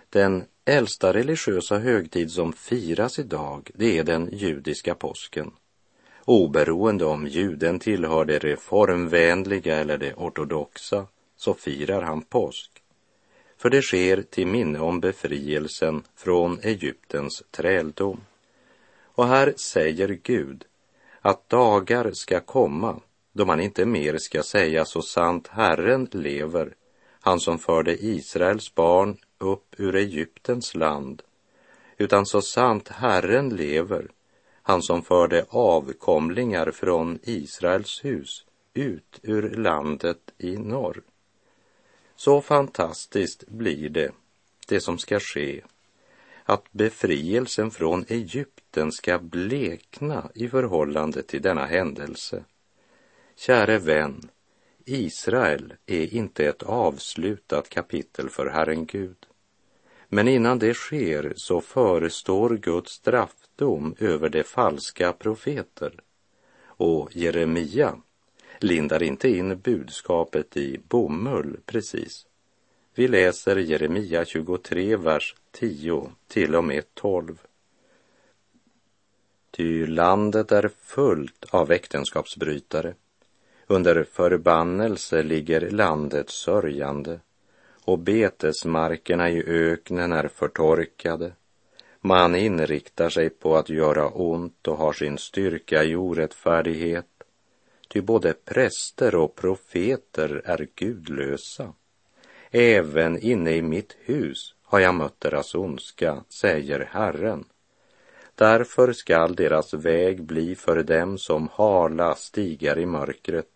Den 0.09 0.43
äldsta 0.65 1.13
religiösa 1.13 1.77
högtid 1.77 2.31
som 2.31 2.53
firas 2.53 3.19
idag, 3.19 3.71
det 3.73 3.97
är 3.97 4.03
den 4.03 4.29
judiska 4.31 4.95
påsken. 4.95 5.51
Oberoende 6.25 7.05
om 7.05 7.27
juden 7.27 7.79
tillhör 7.79 8.25
det 8.25 8.39
reformvänliga 8.39 9.75
eller 9.75 9.97
det 9.97 10.13
ortodoxa 10.13 11.07
så 11.37 11.53
firar 11.53 12.01
han 12.01 12.21
påsk. 12.21 12.71
För 13.57 13.69
det 13.69 13.81
sker 13.81 14.21
till 14.21 14.47
minne 14.47 14.79
om 14.79 14.99
befrielsen 14.99 16.03
från 16.15 16.59
Egyptens 16.63 17.43
träldom. 17.51 18.21
Och 19.15 19.27
här 19.27 19.53
säger 19.57 20.07
Gud 20.07 20.65
att 21.21 21.49
dagar 21.49 22.11
ska 22.11 22.39
komma 22.39 22.99
då 23.33 23.45
man 23.45 23.59
inte 23.59 23.85
mer 23.85 24.17
ska 24.17 24.43
säga 24.43 24.85
så 24.85 25.01
sant 25.01 25.47
Herren 25.47 26.07
lever, 26.11 26.75
han 27.19 27.39
som 27.39 27.59
förde 27.59 28.05
Israels 28.05 28.75
barn 28.75 29.17
upp 29.37 29.75
ur 29.77 29.95
Egyptens 29.95 30.75
land, 30.75 31.21
utan 31.97 32.25
så 32.25 32.41
sant 32.41 32.89
Herren 32.89 33.49
lever, 33.49 34.07
han 34.61 34.81
som 34.81 35.03
förde 35.03 35.45
avkomlingar 35.49 36.71
från 36.71 37.19
Israels 37.23 38.05
hus 38.05 38.45
ut 38.73 39.19
ur 39.21 39.49
landet 39.49 40.31
i 40.37 40.57
norr. 40.57 41.01
Så 42.15 42.41
fantastiskt 42.41 43.47
blir 43.47 43.89
det, 43.89 44.11
det 44.67 44.81
som 44.81 44.97
ska 44.97 45.19
ske, 45.19 45.61
att 46.45 46.71
befrielsen 46.71 47.71
från 47.71 48.05
Egypten 48.07 48.91
ska 48.91 49.19
blekna 49.19 50.29
i 50.35 50.47
förhållande 50.47 51.23
till 51.23 51.41
denna 51.41 51.65
händelse. 51.65 52.43
Käre 53.35 53.77
vän, 53.77 54.29
Israel 54.85 55.73
är 55.85 56.13
inte 56.13 56.45
ett 56.45 56.63
avslutat 56.63 57.69
kapitel 57.69 58.29
för 58.29 58.49
Herren 58.49 58.85
Gud. 58.85 59.25
Men 60.09 60.27
innan 60.27 60.59
det 60.59 60.73
sker 60.73 61.33
så 61.35 61.61
förestår 61.61 62.49
Guds 62.57 62.91
straffdom 62.91 63.95
över 63.99 64.29
de 64.29 64.43
falska 64.43 65.13
profeter. 65.13 65.93
Och 66.65 67.15
Jeremia 67.15 68.01
lindar 68.59 69.03
inte 69.03 69.29
in 69.29 69.59
budskapet 69.59 70.57
i 70.57 70.79
bomull 70.87 71.57
precis. 71.65 72.25
Vi 72.95 73.07
läser 73.07 73.55
Jeremia 73.55 74.25
23, 74.25 74.95
vers 74.95 75.35
10 75.51 76.11
till 76.27 76.55
och 76.55 76.63
med 76.63 76.83
12. 76.93 77.37
Ty 79.51 79.85
landet 79.85 80.51
är 80.51 80.69
fullt 80.77 81.45
av 81.49 81.71
äktenskapsbrytare. 81.71 82.93
Under 83.67 84.03
förbannelse 84.03 85.23
ligger 85.23 85.69
landet 85.69 86.29
sörjande 86.29 87.19
och 87.85 87.99
betesmarkerna 87.99 89.29
i 89.29 89.43
öknen 89.47 90.11
är 90.11 90.27
förtorkade. 90.27 91.31
Man 92.01 92.35
inriktar 92.35 93.09
sig 93.09 93.29
på 93.29 93.55
att 93.55 93.69
göra 93.69 94.09
ont 94.09 94.67
och 94.67 94.77
har 94.77 94.93
sin 94.93 95.17
styrka 95.17 95.83
i 95.83 95.95
orättfärdighet. 95.95 97.23
Ty 97.87 98.01
både 98.01 98.33
präster 98.33 99.15
och 99.15 99.35
profeter 99.35 100.41
är 100.45 100.67
gudlösa. 100.75 101.73
Även 102.55 103.19
inne 103.19 103.51
i 103.51 103.61
mitt 103.61 103.95
hus 104.05 104.55
har 104.63 104.79
jag 104.79 104.95
mött 104.95 105.19
deras 105.19 105.55
ondska, 105.55 106.23
säger 106.29 106.89
Herren. 106.91 107.45
Därför 108.35 108.93
skall 108.93 109.35
deras 109.35 109.73
väg 109.73 110.23
bli 110.23 110.55
för 110.55 110.83
dem 110.83 111.17
som 111.17 111.49
hala 111.51 112.15
stigar 112.15 112.79
i 112.79 112.85
mörkret. 112.85 113.49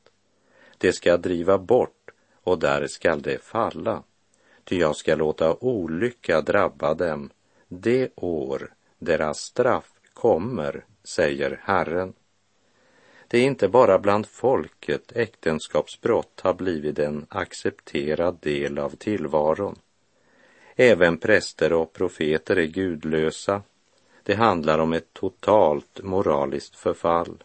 Det 0.77 0.93
ska 0.93 1.17
driva 1.17 1.57
bort 1.57 2.11
och 2.43 2.59
där 2.59 2.87
skall 2.87 3.21
det 3.21 3.43
falla 3.43 4.03
ty 4.63 4.79
jag 4.79 4.95
ska 4.95 5.15
låta 5.15 5.53
olycka 5.53 6.41
drabba 6.41 6.93
dem 6.93 7.29
det 7.67 8.11
år 8.15 8.73
deras 8.99 9.39
straff 9.39 9.91
kommer, 10.13 10.85
säger 11.03 11.59
Herren. 11.63 12.13
Det 13.27 13.38
är 13.38 13.43
inte 13.43 13.67
bara 13.67 14.00
bland 14.00 14.27
folket 14.27 15.12
äktenskapsbrott 15.15 16.39
har 16.43 16.53
blivit 16.53 17.00
en 17.00 17.25
accepterad 17.29 18.38
del 18.41 18.77
av 18.77 18.89
tillvaron. 18.89 19.75
Även 20.75 21.17
präster 21.17 21.74
och 21.74 21.93
profeter 21.93 22.55
är 22.55 22.65
gudlösa. 22.65 23.62
Det 24.24 24.36
handlar 24.36 24.79
om 24.79 24.93
ett 24.93 25.13
totalt 25.13 26.03
moraliskt 26.03 26.75
förfall. 26.75 27.43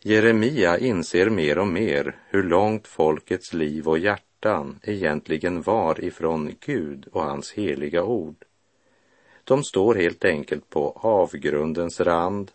Jeremia 0.00 0.78
inser 0.78 1.30
mer 1.30 1.58
och 1.58 1.66
mer 1.66 2.16
hur 2.28 2.42
långt 2.42 2.86
folkets 2.86 3.52
liv 3.52 3.88
och 3.88 3.98
hjärtan 3.98 4.80
egentligen 4.82 5.62
var 5.62 6.04
ifrån 6.04 6.54
Gud 6.60 7.08
och 7.12 7.22
hans 7.22 7.52
heliga 7.52 8.04
ord. 8.04 8.44
De 9.44 9.64
står 9.64 9.94
helt 9.94 10.24
enkelt 10.24 10.70
på 10.70 10.92
avgrundens 11.02 12.00
rand 12.00 12.50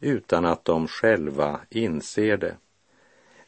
utan 0.00 0.44
att 0.44 0.64
de 0.64 0.88
själva 0.88 1.60
inser 1.70 2.36
det. 2.36 2.56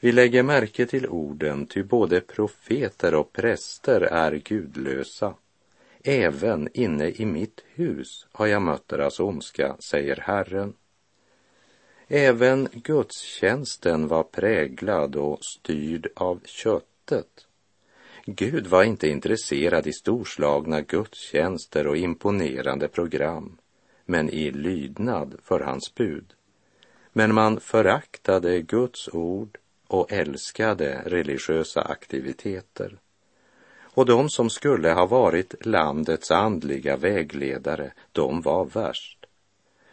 Vi 0.00 0.12
lägger 0.12 0.42
märke 0.42 0.86
till 0.86 1.06
orden, 1.06 1.66
ty 1.66 1.82
både 1.82 2.20
profeter 2.20 3.14
och 3.14 3.32
präster 3.32 4.00
är 4.00 4.32
gudlösa. 4.32 5.34
Även 6.04 6.68
inne 6.74 7.08
i 7.08 7.26
mitt 7.26 7.64
hus 7.74 8.26
har 8.32 8.46
jag 8.46 8.62
mött 8.62 8.88
deras 8.88 9.20
ondska, 9.20 9.76
säger 9.90 10.16
Herren. 10.16 10.74
Även 12.08 12.68
gudstjänsten 12.72 14.08
var 14.08 14.22
präglad 14.22 15.16
och 15.16 15.44
styrd 15.44 16.08
av 16.14 16.40
köttet. 16.44 17.46
Gud 18.26 18.66
var 18.66 18.82
inte 18.82 19.08
intresserad 19.08 19.86
i 19.86 19.92
storslagna 19.92 20.80
gudstjänster 20.80 21.86
och 21.86 21.96
imponerande 21.96 22.88
program, 22.88 23.58
men 24.04 24.30
i 24.30 24.50
lydnad 24.50 25.36
för 25.42 25.60
hans 25.60 25.94
bud. 25.94 26.34
Men 27.12 27.34
man 27.34 27.60
föraktade 27.60 28.62
Guds 28.62 29.08
ord 29.08 29.58
och 29.86 30.12
älskade 30.12 31.02
religiösa 31.06 31.82
aktiviteter. 31.82 32.98
Och 33.80 34.06
de 34.06 34.30
som 34.30 34.50
skulle 34.50 34.90
ha 34.90 35.06
varit 35.06 35.66
landets 35.66 36.30
andliga 36.30 36.96
vägledare, 36.96 37.92
de 38.12 38.40
var 38.40 38.64
värst. 38.64 39.26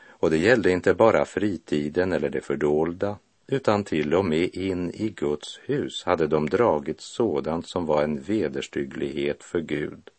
Och 0.08 0.30
det 0.30 0.38
gällde 0.38 0.72
inte 0.72 0.94
bara 0.94 1.26
fritiden 1.26 2.14
eller 2.14 2.30
det 2.30 2.42
fördolda, 2.42 3.18
utan 3.48 3.84
till 3.84 4.14
och 4.14 4.26
med 4.26 4.56
in 4.56 4.92
i 4.92 5.10
Guds 5.10 5.60
hus 5.64 6.04
hade 6.04 6.28
de 6.28 6.50
dragit 6.50 7.02
sådant 7.02 7.68
som 7.68 7.86
var 7.86 8.04
en 8.04 8.22
vederstygglighet 8.22 9.44
för 9.44 9.60
Gud. 9.60 10.10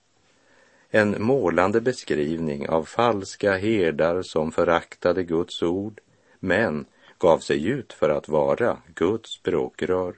En 0.91 1.23
målande 1.23 1.81
beskrivning 1.81 2.69
av 2.69 2.85
falska 2.85 3.57
herdar 3.57 4.23
som 4.23 4.53
föraktade 4.53 5.25
Guds 5.25 5.63
ord, 5.63 6.01
men 6.41 6.87
gav 7.19 7.39
sig 7.39 7.67
ut 7.67 7.93
för 7.93 8.09
att 8.09 8.29
vara 8.29 8.79
Guds 8.95 9.31
språkrör. 9.31 10.15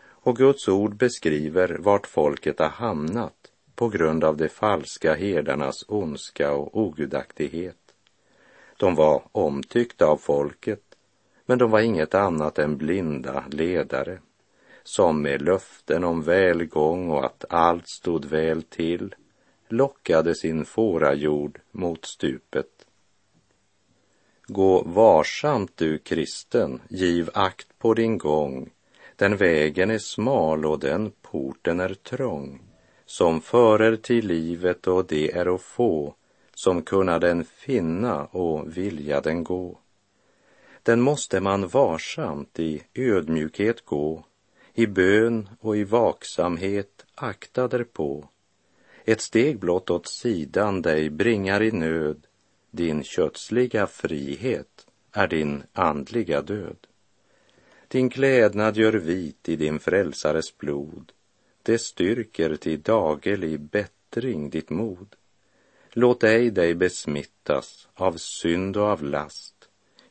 Och 0.00 0.36
Guds 0.36 0.68
ord 0.68 0.96
beskriver 0.96 1.76
vart 1.78 2.06
folket 2.06 2.58
har 2.58 2.68
hamnat 2.68 3.52
på 3.74 3.88
grund 3.88 4.24
av 4.24 4.36
de 4.36 4.48
falska 4.48 5.14
herdarnas 5.14 5.84
ondska 5.88 6.52
och 6.52 6.76
ogudaktighet. 6.80 7.76
De 8.76 8.94
var 8.94 9.22
omtyckta 9.32 10.06
av 10.06 10.16
folket, 10.16 10.82
men 11.46 11.58
de 11.58 11.70
var 11.70 11.80
inget 11.80 12.14
annat 12.14 12.58
än 12.58 12.76
blinda 12.76 13.44
ledare 13.50 14.18
som 14.82 15.22
med 15.22 15.42
löften 15.42 16.04
om 16.04 16.22
välgång 16.22 17.10
och 17.10 17.24
att 17.24 17.44
allt 17.48 17.88
stod 17.88 18.24
väl 18.24 18.62
till 18.62 19.14
lockade 19.68 20.34
sin 20.34 20.64
fårajord 20.64 21.60
mot 21.70 22.04
stupet. 22.04 22.77
Gå 24.50 24.82
varsamt 24.82 25.76
du 25.76 25.98
kristen, 25.98 26.80
giv 26.88 27.30
akt 27.34 27.78
på 27.78 27.94
din 27.94 28.18
gång. 28.18 28.70
Den 29.16 29.36
vägen 29.36 29.90
är 29.90 29.98
smal 29.98 30.66
och 30.66 30.78
den 30.78 31.12
porten 31.22 31.80
är 31.80 31.94
trång, 31.94 32.60
som 33.06 33.40
förer 33.40 33.96
till 33.96 34.26
livet 34.26 34.86
och 34.86 35.06
det 35.06 35.32
är 35.32 35.54
att 35.54 35.62
få, 35.62 36.14
som 36.54 36.82
kunna 36.82 37.18
den 37.18 37.44
finna 37.44 38.24
och 38.24 38.76
vilja 38.76 39.20
den 39.20 39.44
gå. 39.44 39.78
Den 40.82 41.00
måste 41.00 41.40
man 41.40 41.68
varsamt 41.68 42.60
i 42.60 42.82
ödmjukhet 42.94 43.84
gå, 43.84 44.24
i 44.74 44.86
bön 44.86 45.48
och 45.60 45.76
i 45.76 45.84
vaksamhet 45.84 47.04
akta 47.14 47.68
därpå. 47.68 48.28
Ett 49.04 49.20
steg 49.20 49.58
blott 49.58 49.90
åt 49.90 50.08
sidan 50.08 50.82
dig 50.82 51.10
bringar 51.10 51.62
i 51.62 51.72
nöd, 51.72 52.27
din 52.70 53.04
kötsliga 53.04 53.86
frihet 53.86 54.86
är 55.12 55.28
din 55.28 55.62
andliga 55.72 56.42
död. 56.42 56.76
Din 57.88 58.10
klädnad 58.10 58.76
gör 58.76 58.92
vit 58.92 59.48
i 59.48 59.56
din 59.56 59.78
frälsares 59.78 60.58
blod, 60.58 61.12
det 61.62 61.78
styrker 61.78 62.56
till 62.56 62.82
daglig 62.82 63.60
bättring 63.60 64.50
ditt 64.50 64.70
mod. 64.70 65.16
Låt 65.92 66.24
ej 66.24 66.50
dig 66.50 66.74
besmittas 66.74 67.88
av 67.94 68.16
synd 68.16 68.76
och 68.76 68.86
av 68.86 69.02
last. 69.02 69.68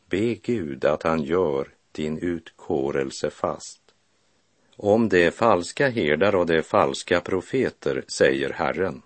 Be 0.10 0.36
Gud 0.36 0.86
att 0.86 1.04
han 1.04 1.24
gör 1.24 1.68
din 1.92 2.18
utkårelse 2.18 3.30
fast. 3.30 3.82
Om 4.76 5.10
de 5.10 5.32
falska 5.32 5.90
herdar 5.90 6.36
och 6.36 6.46
de 6.46 6.62
falska 6.62 7.22
profeter 7.22 8.04
säger 8.08 8.50
Herren, 8.50 9.02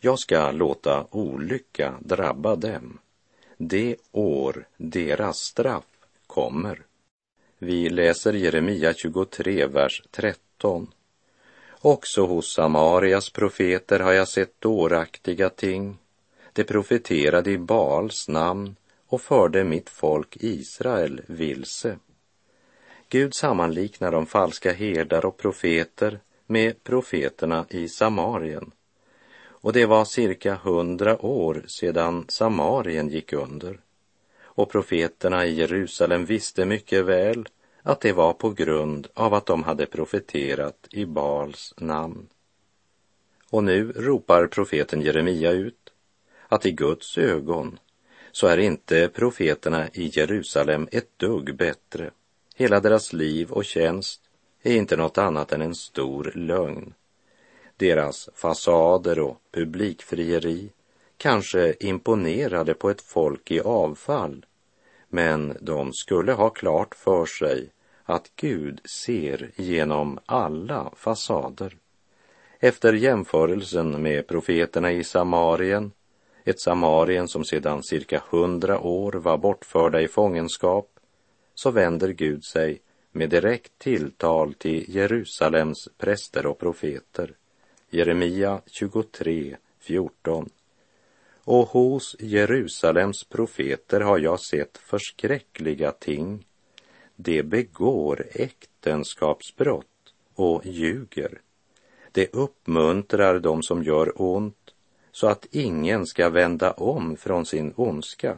jag 0.00 0.18
ska 0.18 0.50
låta 0.50 1.06
olycka 1.10 1.94
drabba 2.00 2.56
dem. 2.56 2.98
Det 3.56 3.96
år 4.12 4.66
deras 4.76 5.38
straff 5.38 5.84
kommer. 6.26 6.82
Vi 7.58 7.88
läser 7.88 8.32
Jeremia 8.32 8.94
23, 8.94 9.66
vers 9.66 10.02
13. 10.10 10.92
Också 11.80 12.26
hos 12.26 12.54
Samarias 12.54 13.30
profeter 13.30 14.00
har 14.00 14.12
jag 14.12 14.28
sett 14.28 14.60
dåraktiga 14.60 15.50
ting. 15.50 15.98
De 16.52 16.64
profeterade 16.64 17.50
i 17.50 17.58
Baals 17.58 18.28
namn 18.28 18.76
och 19.06 19.20
förde 19.20 19.64
mitt 19.64 19.90
folk 19.90 20.36
Israel 20.40 21.22
vilse. 21.26 21.98
Gud 23.08 23.34
sammanliknar 23.34 24.12
de 24.12 24.26
falska 24.26 24.72
herdar 24.72 25.24
och 25.24 25.36
profeter 25.36 26.20
med 26.46 26.82
profeterna 26.84 27.66
i 27.70 27.88
Samarien. 27.88 28.72
Och 29.60 29.72
det 29.72 29.86
var 29.86 30.04
cirka 30.04 30.54
hundra 30.54 31.26
år 31.26 31.64
sedan 31.66 32.24
Samarien 32.28 33.08
gick 33.08 33.32
under. 33.32 33.80
Och 34.42 34.70
profeterna 34.70 35.46
i 35.46 35.54
Jerusalem 35.54 36.24
visste 36.24 36.64
mycket 36.64 37.04
väl 37.04 37.48
att 37.82 38.00
det 38.00 38.12
var 38.12 38.32
på 38.32 38.50
grund 38.50 39.06
av 39.14 39.34
att 39.34 39.46
de 39.46 39.62
hade 39.62 39.86
profeterat 39.86 40.88
i 40.90 41.06
Baals 41.06 41.74
namn. 41.76 42.28
Och 43.50 43.64
nu 43.64 43.92
ropar 43.92 44.46
profeten 44.46 45.00
Jeremia 45.00 45.50
ut 45.50 45.92
att 46.48 46.66
i 46.66 46.72
Guds 46.72 47.18
ögon 47.18 47.78
så 48.32 48.46
är 48.46 48.58
inte 48.58 49.08
profeterna 49.08 49.88
i 49.88 50.10
Jerusalem 50.12 50.88
ett 50.92 51.18
dugg 51.18 51.56
bättre. 51.56 52.10
Hela 52.54 52.80
deras 52.80 53.12
liv 53.12 53.50
och 53.50 53.64
tjänst 53.64 54.20
är 54.62 54.76
inte 54.76 54.96
något 54.96 55.18
annat 55.18 55.52
än 55.52 55.62
en 55.62 55.74
stor 55.74 56.32
lögn. 56.34 56.94
Deras 57.76 58.28
fasader 58.34 59.18
och 59.18 59.40
publikfrieri 59.52 60.72
kanske 61.16 61.74
imponerade 61.80 62.74
på 62.74 62.90
ett 62.90 63.00
folk 63.00 63.50
i 63.50 63.60
avfall, 63.60 64.46
men 65.08 65.56
de 65.60 65.92
skulle 65.92 66.32
ha 66.32 66.50
klart 66.50 66.94
för 66.94 67.26
sig 67.26 67.70
att 68.04 68.30
Gud 68.36 68.80
ser 69.04 69.50
genom 69.56 70.18
alla 70.26 70.92
fasader. 70.96 71.76
Efter 72.60 72.92
jämförelsen 72.92 74.02
med 74.02 74.26
profeterna 74.26 74.92
i 74.92 75.04
Samarien, 75.04 75.92
ett 76.44 76.60
Samarien 76.60 77.28
som 77.28 77.44
sedan 77.44 77.82
cirka 77.82 78.22
hundra 78.30 78.80
år 78.80 79.12
var 79.12 79.38
bortförda 79.38 80.00
i 80.00 80.08
fångenskap, 80.08 80.90
så 81.54 81.70
vänder 81.70 82.08
Gud 82.08 82.44
sig 82.44 82.80
med 83.12 83.30
direkt 83.30 83.78
tilltal 83.78 84.54
till 84.54 84.94
Jerusalems 84.94 85.88
präster 85.98 86.46
och 86.46 86.58
profeter. 86.58 87.34
Jeremia 87.90 88.60
23, 88.66 89.56
14. 89.78 90.48
Och 91.44 91.68
hos 91.68 92.16
Jerusalems 92.18 93.24
profeter 93.24 94.00
har 94.00 94.18
jag 94.18 94.40
sett 94.40 94.78
förskräckliga 94.78 95.92
ting. 95.92 96.46
De 97.16 97.42
begår 97.42 98.26
äktenskapsbrott 98.32 100.14
och 100.34 100.66
ljuger. 100.66 101.40
Det 102.12 102.34
uppmuntrar 102.34 103.38
dem 103.38 103.62
som 103.62 103.82
gör 103.82 104.22
ont 104.22 104.74
så 105.12 105.26
att 105.26 105.46
ingen 105.50 106.06
ska 106.06 106.28
vända 106.28 106.72
om 106.72 107.16
från 107.16 107.46
sin 107.46 107.72
ondska. 107.76 108.36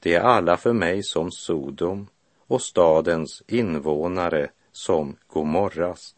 Det 0.00 0.14
är 0.14 0.20
alla 0.20 0.56
för 0.56 0.72
mig 0.72 1.02
som 1.02 1.30
Sodom 1.30 2.06
och 2.46 2.62
stadens 2.62 3.42
invånare 3.46 4.50
som 4.72 5.16
Gomorras. 5.26 6.14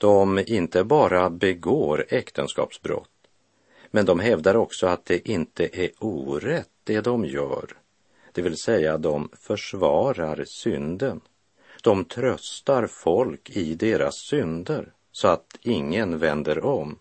De 0.00 0.38
inte 0.46 0.84
bara 0.84 1.30
begår 1.30 2.06
äktenskapsbrott, 2.08 3.10
men 3.90 4.06
de 4.06 4.20
hävdar 4.20 4.56
också 4.56 4.86
att 4.86 5.04
det 5.04 5.28
inte 5.28 5.68
är 5.72 5.90
orätt 5.98 6.68
det 6.84 7.00
de 7.00 7.24
gör. 7.24 7.66
Det 8.32 8.42
vill 8.42 8.56
säga, 8.56 8.98
de 8.98 9.30
försvarar 9.32 10.44
synden. 10.44 11.20
De 11.82 12.04
tröstar 12.04 12.86
folk 12.86 13.50
i 13.50 13.74
deras 13.74 14.14
synder 14.30 14.92
så 15.12 15.28
att 15.28 15.58
ingen 15.62 16.18
vänder 16.18 16.64
om. 16.64 16.98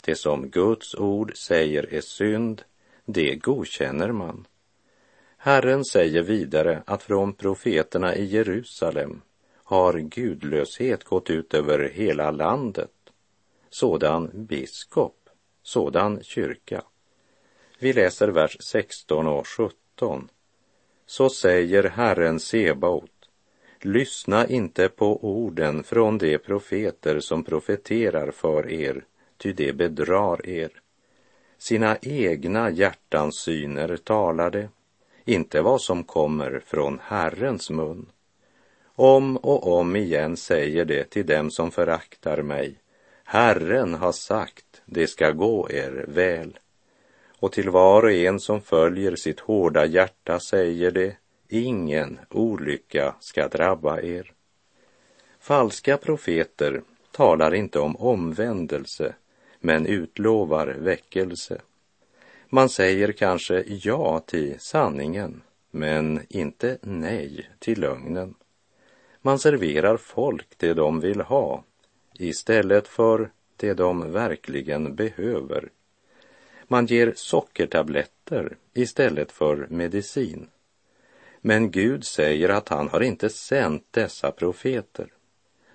Det 0.00 0.14
som 0.14 0.50
Guds 0.50 0.94
ord 0.94 1.36
säger 1.36 1.94
är 1.94 2.00
synd, 2.00 2.62
det 3.04 3.34
godkänner 3.34 4.12
man. 4.12 4.46
Herren 5.36 5.84
säger 5.84 6.22
vidare 6.22 6.82
att 6.86 7.02
från 7.02 7.32
profeterna 7.32 8.14
i 8.14 8.24
Jerusalem 8.24 9.20
har 9.66 9.98
gudlöshet 9.98 11.04
gått 11.04 11.30
ut 11.30 11.54
över 11.54 11.88
hela 11.94 12.30
landet. 12.30 12.90
Sådan 13.70 14.30
biskop, 14.34 15.28
sådan 15.62 16.22
kyrka. 16.22 16.82
Vi 17.78 17.92
läser 17.92 18.28
vers 18.28 18.56
16 18.60 19.26
och 19.26 19.46
17. 19.48 20.28
Så 21.06 21.30
säger 21.30 21.84
Herren 21.84 22.40
Sebaot, 22.40 23.10
lyssna 23.80 24.46
inte 24.46 24.88
på 24.88 25.24
orden 25.24 25.82
från 25.82 26.18
de 26.18 26.38
profeter 26.38 27.20
som 27.20 27.44
profeterar 27.44 28.30
för 28.30 28.70
er, 28.70 29.04
ty 29.36 29.52
de 29.52 29.72
bedrar 29.72 30.48
er. 30.48 30.70
Sina 31.58 31.96
egna 32.02 32.70
hjärtans 32.70 33.36
syner 33.36 33.96
talar 33.96 34.50
de, 34.50 34.68
inte 35.24 35.62
vad 35.62 35.80
som 35.80 36.04
kommer 36.04 36.62
från 36.66 37.00
Herrens 37.02 37.70
mun. 37.70 38.06
Om 38.98 39.36
och 39.36 39.78
om 39.78 39.96
igen 39.96 40.36
säger 40.36 40.84
det 40.84 41.04
till 41.04 41.26
dem 41.26 41.50
som 41.50 41.70
föraktar 41.70 42.42
mig. 42.42 42.74
Herren 43.24 43.94
har 43.94 44.12
sagt, 44.12 44.82
det 44.84 45.06
ska 45.06 45.30
gå 45.30 45.70
er 45.70 46.04
väl. 46.08 46.58
Och 47.38 47.52
till 47.52 47.70
var 47.70 48.02
och 48.02 48.12
en 48.12 48.40
som 48.40 48.60
följer 48.60 49.16
sitt 49.16 49.40
hårda 49.40 49.86
hjärta 49.86 50.40
säger 50.40 50.90
det, 50.90 51.16
ingen 51.48 52.18
olycka 52.30 53.14
ska 53.20 53.48
drabba 53.48 54.00
er. 54.00 54.32
Falska 55.40 55.96
profeter 55.96 56.82
talar 57.12 57.54
inte 57.54 57.78
om 57.78 57.96
omvändelse, 57.96 59.14
men 59.60 59.86
utlovar 59.86 60.66
väckelse. 60.66 61.60
Man 62.48 62.68
säger 62.68 63.12
kanske 63.12 63.64
ja 63.66 64.20
till 64.20 64.54
sanningen, 64.58 65.42
men 65.70 66.20
inte 66.28 66.78
nej 66.82 67.50
till 67.58 67.80
lögnen. 67.80 68.34
Man 69.26 69.38
serverar 69.38 69.96
folk 69.96 70.46
det 70.56 70.74
de 70.74 71.00
vill 71.00 71.20
ha 71.20 71.64
istället 72.18 72.88
för 72.88 73.30
det 73.56 73.74
de 73.74 74.12
verkligen 74.12 74.94
behöver. 74.94 75.68
Man 76.68 76.86
ger 76.86 77.12
sockertabletter 77.16 78.56
istället 78.74 79.32
för 79.32 79.66
medicin. 79.70 80.48
Men 81.40 81.70
Gud 81.70 82.04
säger 82.04 82.48
att 82.48 82.68
han 82.68 82.88
har 82.88 83.00
inte 83.00 83.28
sänt 83.28 83.86
dessa 83.90 84.30
profeter. 84.30 85.08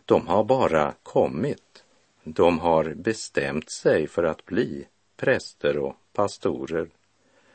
De 0.05 0.27
har 0.27 0.43
bara 0.43 0.93
kommit. 1.03 1.83
De 2.23 2.59
har 2.59 2.93
bestämt 2.93 3.69
sig 3.69 4.07
för 4.07 4.23
att 4.23 4.45
bli 4.45 4.87
präster 5.17 5.77
och 5.77 5.95
pastorer. 6.13 6.89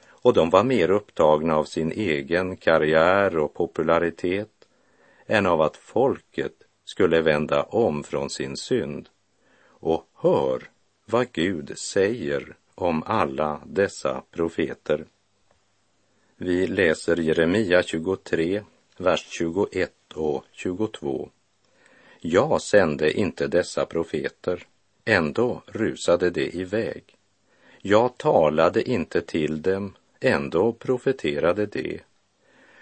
Och 0.08 0.34
de 0.34 0.50
var 0.50 0.64
mer 0.64 0.90
upptagna 0.90 1.56
av 1.56 1.64
sin 1.64 1.92
egen 1.92 2.56
karriär 2.56 3.38
och 3.38 3.54
popularitet 3.54 4.55
än 5.26 5.46
av 5.46 5.60
att 5.60 5.76
folket 5.76 6.52
skulle 6.84 7.20
vända 7.20 7.62
om 7.62 8.04
från 8.04 8.30
sin 8.30 8.56
synd. 8.56 9.08
Och 9.68 10.08
hör 10.14 10.70
vad 11.04 11.32
Gud 11.32 11.78
säger 11.78 12.56
om 12.74 13.02
alla 13.06 13.60
dessa 13.66 14.22
profeter. 14.30 15.04
Vi 16.36 16.66
läser 16.66 17.16
Jeremia 17.16 17.82
23, 17.82 18.62
vers 18.96 19.26
21 19.30 19.92
och 20.14 20.44
22. 20.52 21.30
Jag 22.20 22.62
sände 22.62 23.12
inte 23.12 23.46
dessa 23.46 23.86
profeter, 23.86 24.66
ändå 25.04 25.62
rusade 25.66 26.30
de 26.30 26.50
iväg. 26.50 27.02
Jag 27.78 28.18
talade 28.18 28.90
inte 28.90 29.20
till 29.20 29.62
dem, 29.62 29.94
ändå 30.20 30.72
profeterade 30.72 31.66
de. 31.66 32.00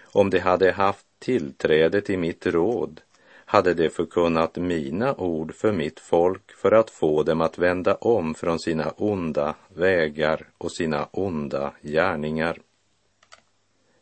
Om 0.03 0.31
de 0.31 0.39
hade 0.39 0.73
haft 0.73 1.04
tillträde 1.25 2.01
till 2.01 2.19
mitt 2.19 2.47
råd 2.47 3.01
hade 3.45 3.75
de 3.75 3.91
förkunnat 3.91 4.57
mina 4.57 5.15
ord 5.15 5.55
för 5.55 5.73
mitt 5.73 6.01
folk 6.01 6.53
för 6.53 6.73
att 6.73 6.91
få 6.91 7.23
dem 7.23 7.41
att 7.41 7.59
vända 7.59 7.95
om 7.95 8.35
från 8.35 8.59
sina 8.59 8.91
onda 8.91 9.55
vägar 9.75 10.49
och 10.59 10.73
sina 10.73 11.09
onda 11.13 11.73
gärningar. 11.83 12.59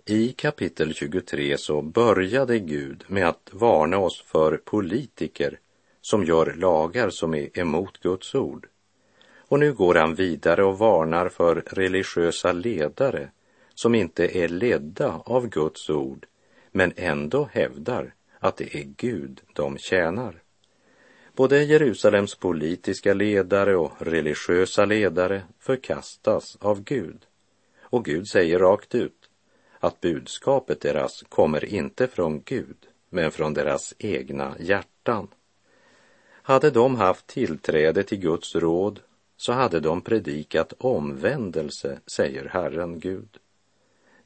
I 0.05 0.33
kapitel 0.33 0.95
23 0.95 1.59
så 1.59 1.83
började 1.83 2.59
Gud 2.59 3.05
med 3.07 3.29
att 3.29 3.51
varna 3.53 3.99
oss 3.99 4.23
för 4.23 4.57
politiker 4.57 5.59
som 6.01 6.25
gör 6.25 6.55
lagar 6.57 7.11
som 7.11 7.35
är 7.35 7.59
emot 7.59 7.99
Guds 7.99 8.35
ord. 8.35 8.67
Och 9.37 9.59
nu 9.59 9.73
går 9.73 9.95
han 9.95 10.15
vidare 10.15 10.65
och 10.65 10.79
varnar 10.79 11.29
för 11.29 11.63
religiösa 11.67 12.53
ledare 12.53 13.29
som 13.75 13.95
inte 13.95 14.39
är 14.39 14.49
ledda 14.49 15.23
av 15.25 15.49
Guds 15.49 15.91
ord 15.91 16.27
men 16.73 16.93
ändå 16.97 17.49
hävdar 17.53 18.15
att 18.39 18.57
det 18.57 18.77
är 18.77 18.85
Gud 18.97 19.41
de 19.53 19.79
tjänar. 19.79 20.43
Både 21.37 21.65
Jerusalems 21.65 22.35
politiska 22.35 23.15
ledare 23.15 23.77
och 23.77 23.93
religiösa 23.99 24.85
ledare 24.85 25.43
förkastas 25.59 26.57
av 26.61 26.83
Gud. 26.85 27.27
Och 27.81 28.05
Gud 28.05 28.29
säger 28.29 28.59
rakt 28.59 28.95
ut 28.95 29.29
att 29.81 30.01
budskapet 30.01 30.81
deras 30.81 31.23
kommer 31.29 31.65
inte 31.65 32.07
från 32.07 32.43
Gud, 32.45 32.77
men 33.11 33.31
från 33.31 33.55
deras 33.55 33.95
egna 33.99 34.57
hjärtan. 34.59 35.29
Hade 36.43 36.71
de 36.71 36.97
haft 36.97 37.27
tillträde 37.27 38.03
till 38.03 38.19
Guds 38.19 38.55
råd 38.55 39.01
så 39.37 39.53
hade 39.53 39.81
de 39.81 40.01
predikat 40.01 40.73
omvändelse, 40.79 42.01
säger 42.07 42.49
Herren 42.49 43.01
Gud. 43.01 43.39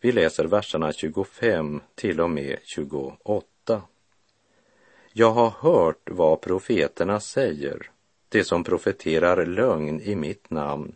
Vi 0.07 0.13
läser 0.13 0.45
verserna 0.45 0.93
25 0.93 1.81
till 1.95 2.21
och 2.21 2.31
med 2.31 2.59
28. 2.63 3.83
Jag 5.13 5.31
har 5.31 5.51
hört 5.51 6.11
vad 6.11 6.41
profeterna 6.41 7.21
säger, 7.21 7.91
det 8.29 8.45
som 8.45 8.65
profeterar 8.65 9.47
lögn 9.47 10.01
i 10.01 10.17
mitt 10.17 10.51
namn. 10.51 10.95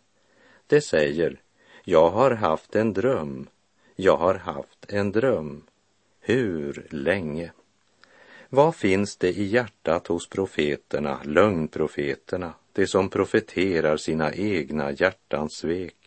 Det 0.67 0.81
säger, 0.81 1.41
jag 1.83 2.09
har 2.09 2.31
haft 2.31 2.75
en 2.75 2.93
dröm, 2.93 3.47
jag 3.95 4.17
har 4.17 4.35
haft 4.35 4.85
en 4.87 5.11
dröm. 5.11 5.63
Hur 6.19 6.87
länge? 6.89 7.51
Vad 8.49 8.75
finns 8.75 9.17
det 9.17 9.29
i 9.29 9.43
hjärtat 9.43 10.07
hos 10.07 10.29
profeterna, 10.29 11.21
lögnprofeterna, 11.23 12.53
de 12.73 12.87
som 12.87 13.09
profeterar 13.09 13.97
sina 13.97 14.33
egna 14.33 14.91
hjärtans 14.91 15.53
svek? 15.53 16.00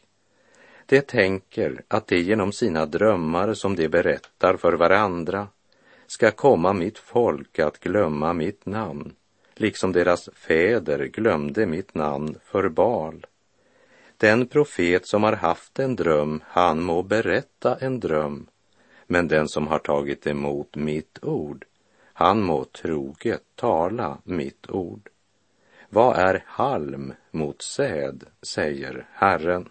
De 0.87 1.01
tänker 1.01 1.83
att 1.89 2.07
de 2.07 2.17
genom 2.17 2.53
sina 2.53 2.87
drömmar 2.87 3.55
som 3.55 3.77
de 3.77 3.89
berättar 3.89 4.57
för 4.57 4.73
varandra 4.73 5.49
ska 6.07 6.31
komma 6.31 6.73
mitt 6.73 6.99
folk 6.99 7.59
att 7.59 7.81
glömma 7.81 8.33
mitt 8.33 8.67
namn, 8.67 9.13
liksom 9.55 9.93
deras 9.93 10.29
fäder 10.35 11.05
glömde 11.05 11.67
mitt 11.67 11.95
namn 11.95 12.39
för 12.45 12.69
Bal. 12.69 13.27
Den 14.17 14.47
profet 14.47 15.07
som 15.07 15.23
har 15.23 15.33
haft 15.33 15.79
en 15.79 15.97
dröm, 15.97 16.43
han 16.47 16.83
må 16.83 17.03
berätta 17.03 17.77
en 17.77 18.01
dröm, 18.01 18.47
men 19.07 19.29
den 19.29 19.49
som 19.49 19.67
har 19.67 19.79
tagit 19.79 20.27
emot 20.27 20.77
mitt 20.77 21.19
ord, 21.25 21.65
han 22.13 22.43
må 22.43 22.65
troget 22.65 23.43
tala 23.55 24.19
mitt 24.25 24.71
ord. 24.71 25.09
Vad 25.89 26.17
är 26.17 26.45
halm 26.47 27.13
mot 27.31 27.63
säd, 27.63 28.25
säger 28.43 29.07
Herren. 29.13 29.69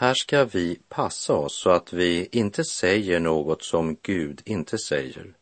Här 0.00 0.14
ska 0.14 0.44
vi 0.44 0.80
passa 0.88 1.34
oss 1.34 1.60
så 1.62 1.70
att 1.70 1.92
vi 1.92 2.28
inte 2.32 2.64
säger 2.64 3.20
något 3.20 3.62
som 3.62 3.96
Gud 4.02 4.42
inte 4.44 4.78
säger. 4.78 5.34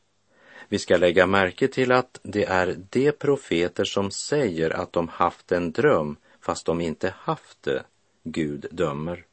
Vi 0.68 0.78
ska 0.78 0.96
lägga 0.96 1.26
märke 1.26 1.68
till 1.68 1.92
att 1.92 2.20
det 2.22 2.44
är 2.44 2.76
de 2.90 3.12
profeter 3.12 3.84
som 3.84 4.10
säger 4.10 4.70
att 4.70 4.92
de 4.92 5.08
haft 5.08 5.52
en 5.52 5.72
dröm 5.72 6.16
fast 6.40 6.66
de 6.66 6.80
inte 6.80 7.14
haft 7.18 7.62
det, 7.62 7.82
Gud 8.22 8.66
dömer. 8.70 9.24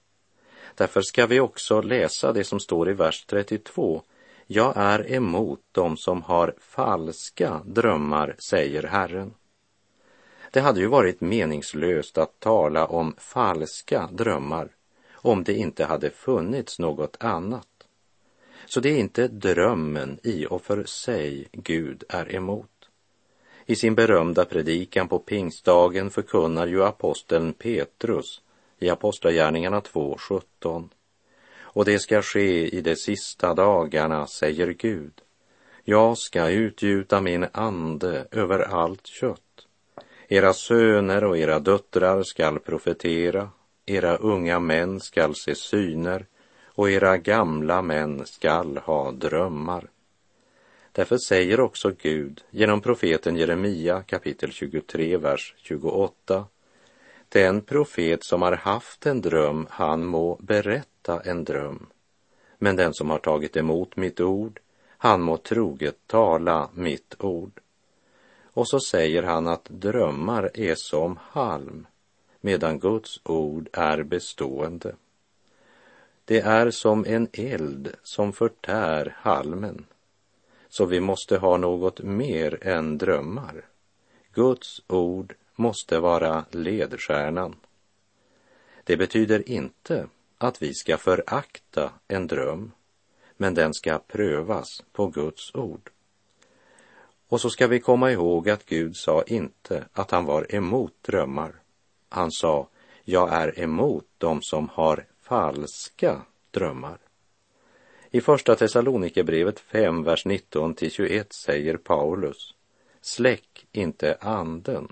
Därför 0.75 1.01
ska 1.01 1.25
vi 1.25 1.39
också 1.39 1.81
läsa 1.81 2.33
det 2.33 2.43
som 2.43 2.59
står 2.59 2.89
i 2.89 2.93
vers 2.93 3.25
32. 3.25 4.01
Jag 4.47 4.73
är 4.75 5.11
emot 5.11 5.61
dem 5.71 5.97
som 5.97 6.21
har 6.21 6.53
falska 6.59 7.61
drömmar, 7.65 8.35
säger 8.49 8.83
Herren. 8.83 9.33
Det 10.51 10.59
hade 10.61 10.79
ju 10.79 10.87
varit 10.87 11.21
meningslöst 11.21 12.17
att 12.17 12.39
tala 12.39 12.85
om 12.85 13.15
falska 13.17 14.09
drömmar 14.11 14.74
om 15.25 15.43
det 15.43 15.53
inte 15.53 15.85
hade 15.85 16.09
funnits 16.09 16.79
något 16.79 17.17
annat. 17.19 17.67
Så 18.65 18.79
det 18.79 18.89
är 18.89 18.97
inte 18.97 19.27
drömmen 19.27 20.19
i 20.23 20.45
och 20.49 20.61
för 20.61 20.83
sig 20.83 21.47
Gud 21.51 22.03
är 22.09 22.35
emot. 22.35 22.89
I 23.65 23.75
sin 23.75 23.95
berömda 23.95 24.45
predikan 24.45 25.07
på 25.07 25.19
pingstdagen 25.19 26.09
förkunnar 26.09 26.67
ju 26.67 26.83
aposteln 26.83 27.53
Petrus 27.53 28.41
i 28.79 28.89
Apostlagärningarna 28.89 29.79
2.17. 29.79 30.89
Och 31.59 31.85
det 31.85 31.99
ska 31.99 32.21
ske 32.21 32.77
i 32.77 32.81
de 32.81 32.95
sista 32.95 33.53
dagarna, 33.53 34.27
säger 34.27 34.67
Gud. 34.67 35.21
Jag 35.83 36.17
ska 36.17 36.49
utgjuta 36.49 37.21
min 37.21 37.45
ande 37.51 38.27
över 38.31 38.59
allt 38.59 39.07
kött. 39.07 39.41
Era 40.27 40.53
söner 40.53 41.23
och 41.23 41.37
era 41.37 41.59
döttrar 41.59 42.23
skall 42.23 42.59
profetera, 42.59 43.49
era 43.85 44.17
unga 44.17 44.59
män 44.59 44.99
skall 44.99 45.35
se 45.35 45.55
syner 45.55 46.25
och 46.65 46.89
era 46.89 47.17
gamla 47.17 47.81
män 47.81 48.25
skall 48.25 48.77
ha 48.77 49.11
drömmar. 49.11 49.89
Därför 50.91 51.17
säger 51.17 51.59
också 51.59 51.91
Gud 52.01 52.43
genom 52.49 52.81
profeten 52.81 53.35
Jeremia 53.35 54.03
kapitel 54.03 54.51
23, 54.51 55.17
vers 55.17 55.53
28. 55.57 56.45
Den 57.29 57.61
profet 57.61 58.23
som 58.23 58.41
har 58.41 58.51
haft 58.51 59.05
en 59.05 59.21
dröm, 59.21 59.67
han 59.69 60.05
må 60.05 60.35
berätta 60.41 61.19
en 61.19 61.43
dröm. 61.43 61.87
Men 62.57 62.75
den 62.75 62.93
som 62.93 63.09
har 63.09 63.19
tagit 63.19 63.57
emot 63.57 63.95
mitt 63.95 64.19
ord, 64.19 64.59
han 64.97 65.21
må 65.21 65.37
troget 65.37 66.07
tala 66.07 66.69
mitt 66.73 67.15
ord. 67.19 67.59
Och 68.43 68.67
så 68.67 68.79
säger 68.79 69.23
han 69.23 69.47
att 69.47 69.65
drömmar 69.69 70.51
är 70.53 70.75
som 70.75 71.19
halm, 71.21 71.87
medan 72.45 72.79
Guds 72.79 73.19
ord 73.23 73.69
är 73.73 74.03
bestående. 74.03 74.95
Det 76.25 76.39
är 76.39 76.71
som 76.71 77.05
en 77.05 77.27
eld 77.33 77.95
som 78.03 78.33
förtär 78.33 79.15
halmen. 79.17 79.85
Så 80.69 80.85
vi 80.85 80.99
måste 80.99 81.37
ha 81.37 81.57
något 81.57 82.01
mer 82.01 82.67
än 82.67 82.97
drömmar. 82.97 83.65
Guds 84.33 84.81
ord 84.87 85.35
måste 85.55 85.99
vara 85.99 86.45
ledstjärnan. 86.51 87.55
Det 88.83 88.97
betyder 88.97 89.49
inte 89.49 90.07
att 90.37 90.61
vi 90.61 90.73
ska 90.73 90.97
förakta 90.97 91.91
en 92.07 92.27
dröm, 92.27 92.71
men 93.37 93.53
den 93.53 93.73
ska 93.73 93.99
prövas 93.99 94.83
på 94.91 95.07
Guds 95.07 95.55
ord. 95.55 95.89
Och 97.27 97.41
så 97.41 97.49
ska 97.49 97.67
vi 97.67 97.79
komma 97.79 98.11
ihåg 98.11 98.49
att 98.49 98.65
Gud 98.65 98.95
sa 98.95 99.23
inte 99.27 99.85
att 99.93 100.11
han 100.11 100.25
var 100.25 100.55
emot 100.55 100.93
drömmar. 101.01 101.64
Han 102.15 102.31
sa, 102.31 102.67
Jag 103.03 103.33
är 103.33 103.59
emot 103.59 104.07
de 104.17 104.41
som 104.41 104.69
har 104.69 105.05
falska 105.21 106.21
drömmar. 106.51 106.97
I 108.11 108.21
Första 108.21 108.55
Thessalonikerbrevet 108.55 109.59
5, 109.59 110.03
vers 110.03 110.25
19 110.25 110.75
till 110.75 110.91
21 110.91 111.33
säger 111.33 111.77
Paulus 111.77 112.53
Släck 113.01 113.67
inte 113.71 114.17
anden. 114.21 114.87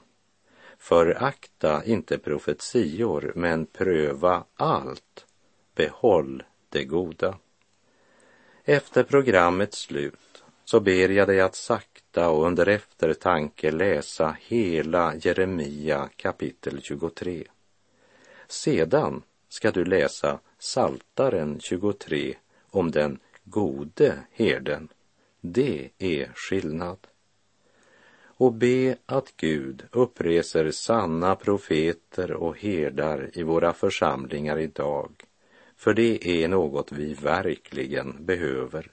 Förakta 0.78 1.84
inte 1.86 2.18
profetior, 2.18 3.32
men 3.36 3.66
pröva 3.66 4.44
allt. 4.56 5.26
Behåll 5.76 6.44
det 6.70 6.84
goda. 6.84 7.38
Efter 8.64 9.04
programmets 9.04 9.78
slut 9.78 10.43
så 10.74 10.80
ber 10.80 11.10
jag 11.10 11.28
dig 11.28 11.42
att 11.42 11.56
sakta 11.56 12.30
och 12.30 12.46
under 12.46 12.68
eftertanke 12.68 13.72
läsa 13.72 14.38
hela 14.40 15.16
Jeremia 15.16 16.10
kapitel 16.16 16.82
23. 16.82 17.44
Sedan 18.48 19.22
ska 19.50 19.72
du 19.72 19.86
läsa 19.86 20.40
Saltaren 20.60 21.60
23 21.60 22.36
om 22.70 22.92
den 22.92 23.20
gode 23.44 24.20
herden. 24.32 24.88
Det 25.42 25.90
är 25.98 26.32
skillnad. 26.36 27.08
Och 28.24 28.54
be 28.54 28.98
att 29.06 29.34
Gud 29.38 29.84
uppreser 29.92 30.72
sanna 30.72 31.36
profeter 31.36 32.32
och 32.32 32.58
herdar 32.58 33.30
i 33.34 33.44
våra 33.44 33.74
församlingar 33.74 34.60
idag, 34.60 35.12
för 35.76 35.94
det 35.94 36.28
är 36.44 36.48
något 36.48 36.92
vi 36.92 37.14
verkligen 37.14 38.26
behöver. 38.26 38.92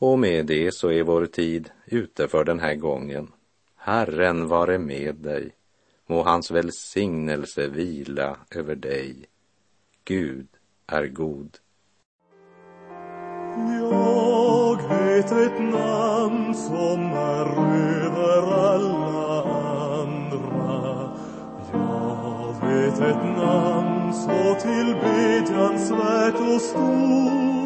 Och 0.00 0.18
med 0.18 0.46
det 0.46 0.74
så 0.74 0.90
är 0.90 1.02
vår 1.02 1.26
tid 1.26 1.70
ute 1.86 2.28
för 2.28 2.44
den 2.44 2.60
här 2.60 2.74
gången. 2.74 3.32
Herren 3.76 4.48
vare 4.48 4.78
med 4.78 5.14
dig. 5.14 5.50
Må 6.06 6.22
hans 6.22 6.50
välsignelse 6.50 7.68
vila 7.68 8.36
över 8.50 8.74
dig. 8.74 9.16
Gud 10.04 10.46
är 10.86 11.06
god. 11.06 11.56
Jag 13.80 14.88
vet 14.88 15.32
ett 15.32 15.60
namn 15.60 16.54
som 16.54 17.12
är 17.12 17.46
över 18.06 18.52
alla 18.52 19.42
andra. 20.02 21.10
Jag 21.72 22.68
vet 22.68 23.00
ett 23.00 23.24
namn 23.24 24.14
så 24.14 24.54
tillbedjansvärt 24.60 26.54
och 26.54 26.60
stort. 26.60 27.57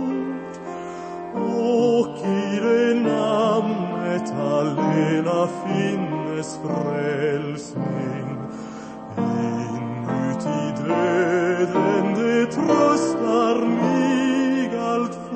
Och 2.02 2.18
i 2.26 2.60
det 2.60 2.94
namnet 2.94 4.32
allena 4.40 5.48
finnes 5.64 6.58
frälsning. 6.62 8.28
Inuti 9.18 10.60
döden 10.82 12.06
det 12.14 12.46
tröstar 12.46 13.56
mig 13.66 14.78
alltfort. 14.78 15.32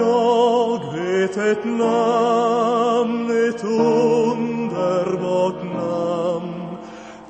Jag 0.00 0.78
vet 0.94 1.36
ett 1.36 1.64
namn, 1.64 3.30
ett 3.48 3.64
underbart 3.64 5.62
namn. 5.64 6.76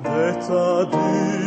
Detta 0.03 0.83
dyrbara 0.83 1.42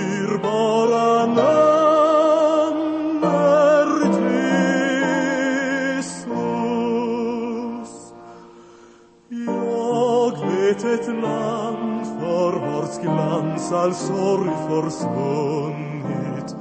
glans 13.68 13.72
all 13.72 13.94
sorg 13.94 14.50
försvunnit. 14.68 16.56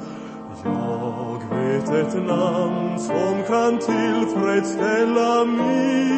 Jag 0.63 1.39
vet 1.57 1.89
ett 1.89 2.27
namn 2.27 2.99
som 2.99 3.43
kan 3.47 3.77
tillfredsställa 3.79 5.45
mig. 5.45 6.15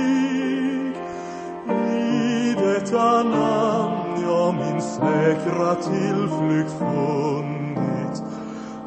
I 1.69 2.56
detta 2.60 3.23
namn 3.23 4.21
jag 4.21 4.54
min 4.54 4.82
säkra 4.82 5.76
tillflykt 5.76 6.71
funnit. 6.80 8.23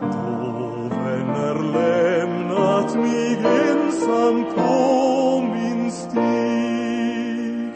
Då 0.00 0.88
vänner 0.88 1.54
lämnat 1.72 2.94
mig 2.94 3.38
ensam 3.44 4.44
på 4.54 5.40
min 5.54 5.92
stig. 5.92 7.72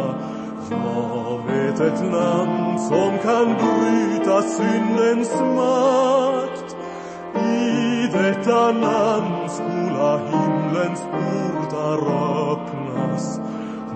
Jag 0.69 1.41
vet 1.47 1.79
ett 1.79 2.01
namn 2.11 2.79
som 2.79 3.17
kan 3.23 3.45
bryta 3.45 4.41
syndens 4.41 5.33
makt. 5.55 6.12
I 8.53 9.49
skola 9.49 10.17
himlens 10.17 11.01
portar 11.11 11.99
öppnas. 12.51 13.39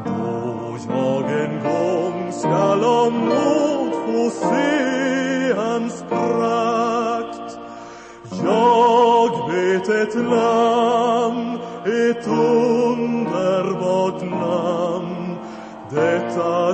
Då 0.06 0.78
jag 0.90 1.32
en 1.44 1.60
gång 1.64 2.32
skall 2.32 2.84
om 2.84 3.14
nåd 3.26 3.92
få 4.06 4.30
se 4.30 5.54
hans 5.58 6.04
prakt. 6.10 7.60
Jag 8.44 9.52
vet 9.52 9.90
ett 9.90 10.16
namn, 10.16 11.60
ett 11.86 12.28
underbart 12.28 14.22
namn. 14.22 15.38
Detta 15.90 16.74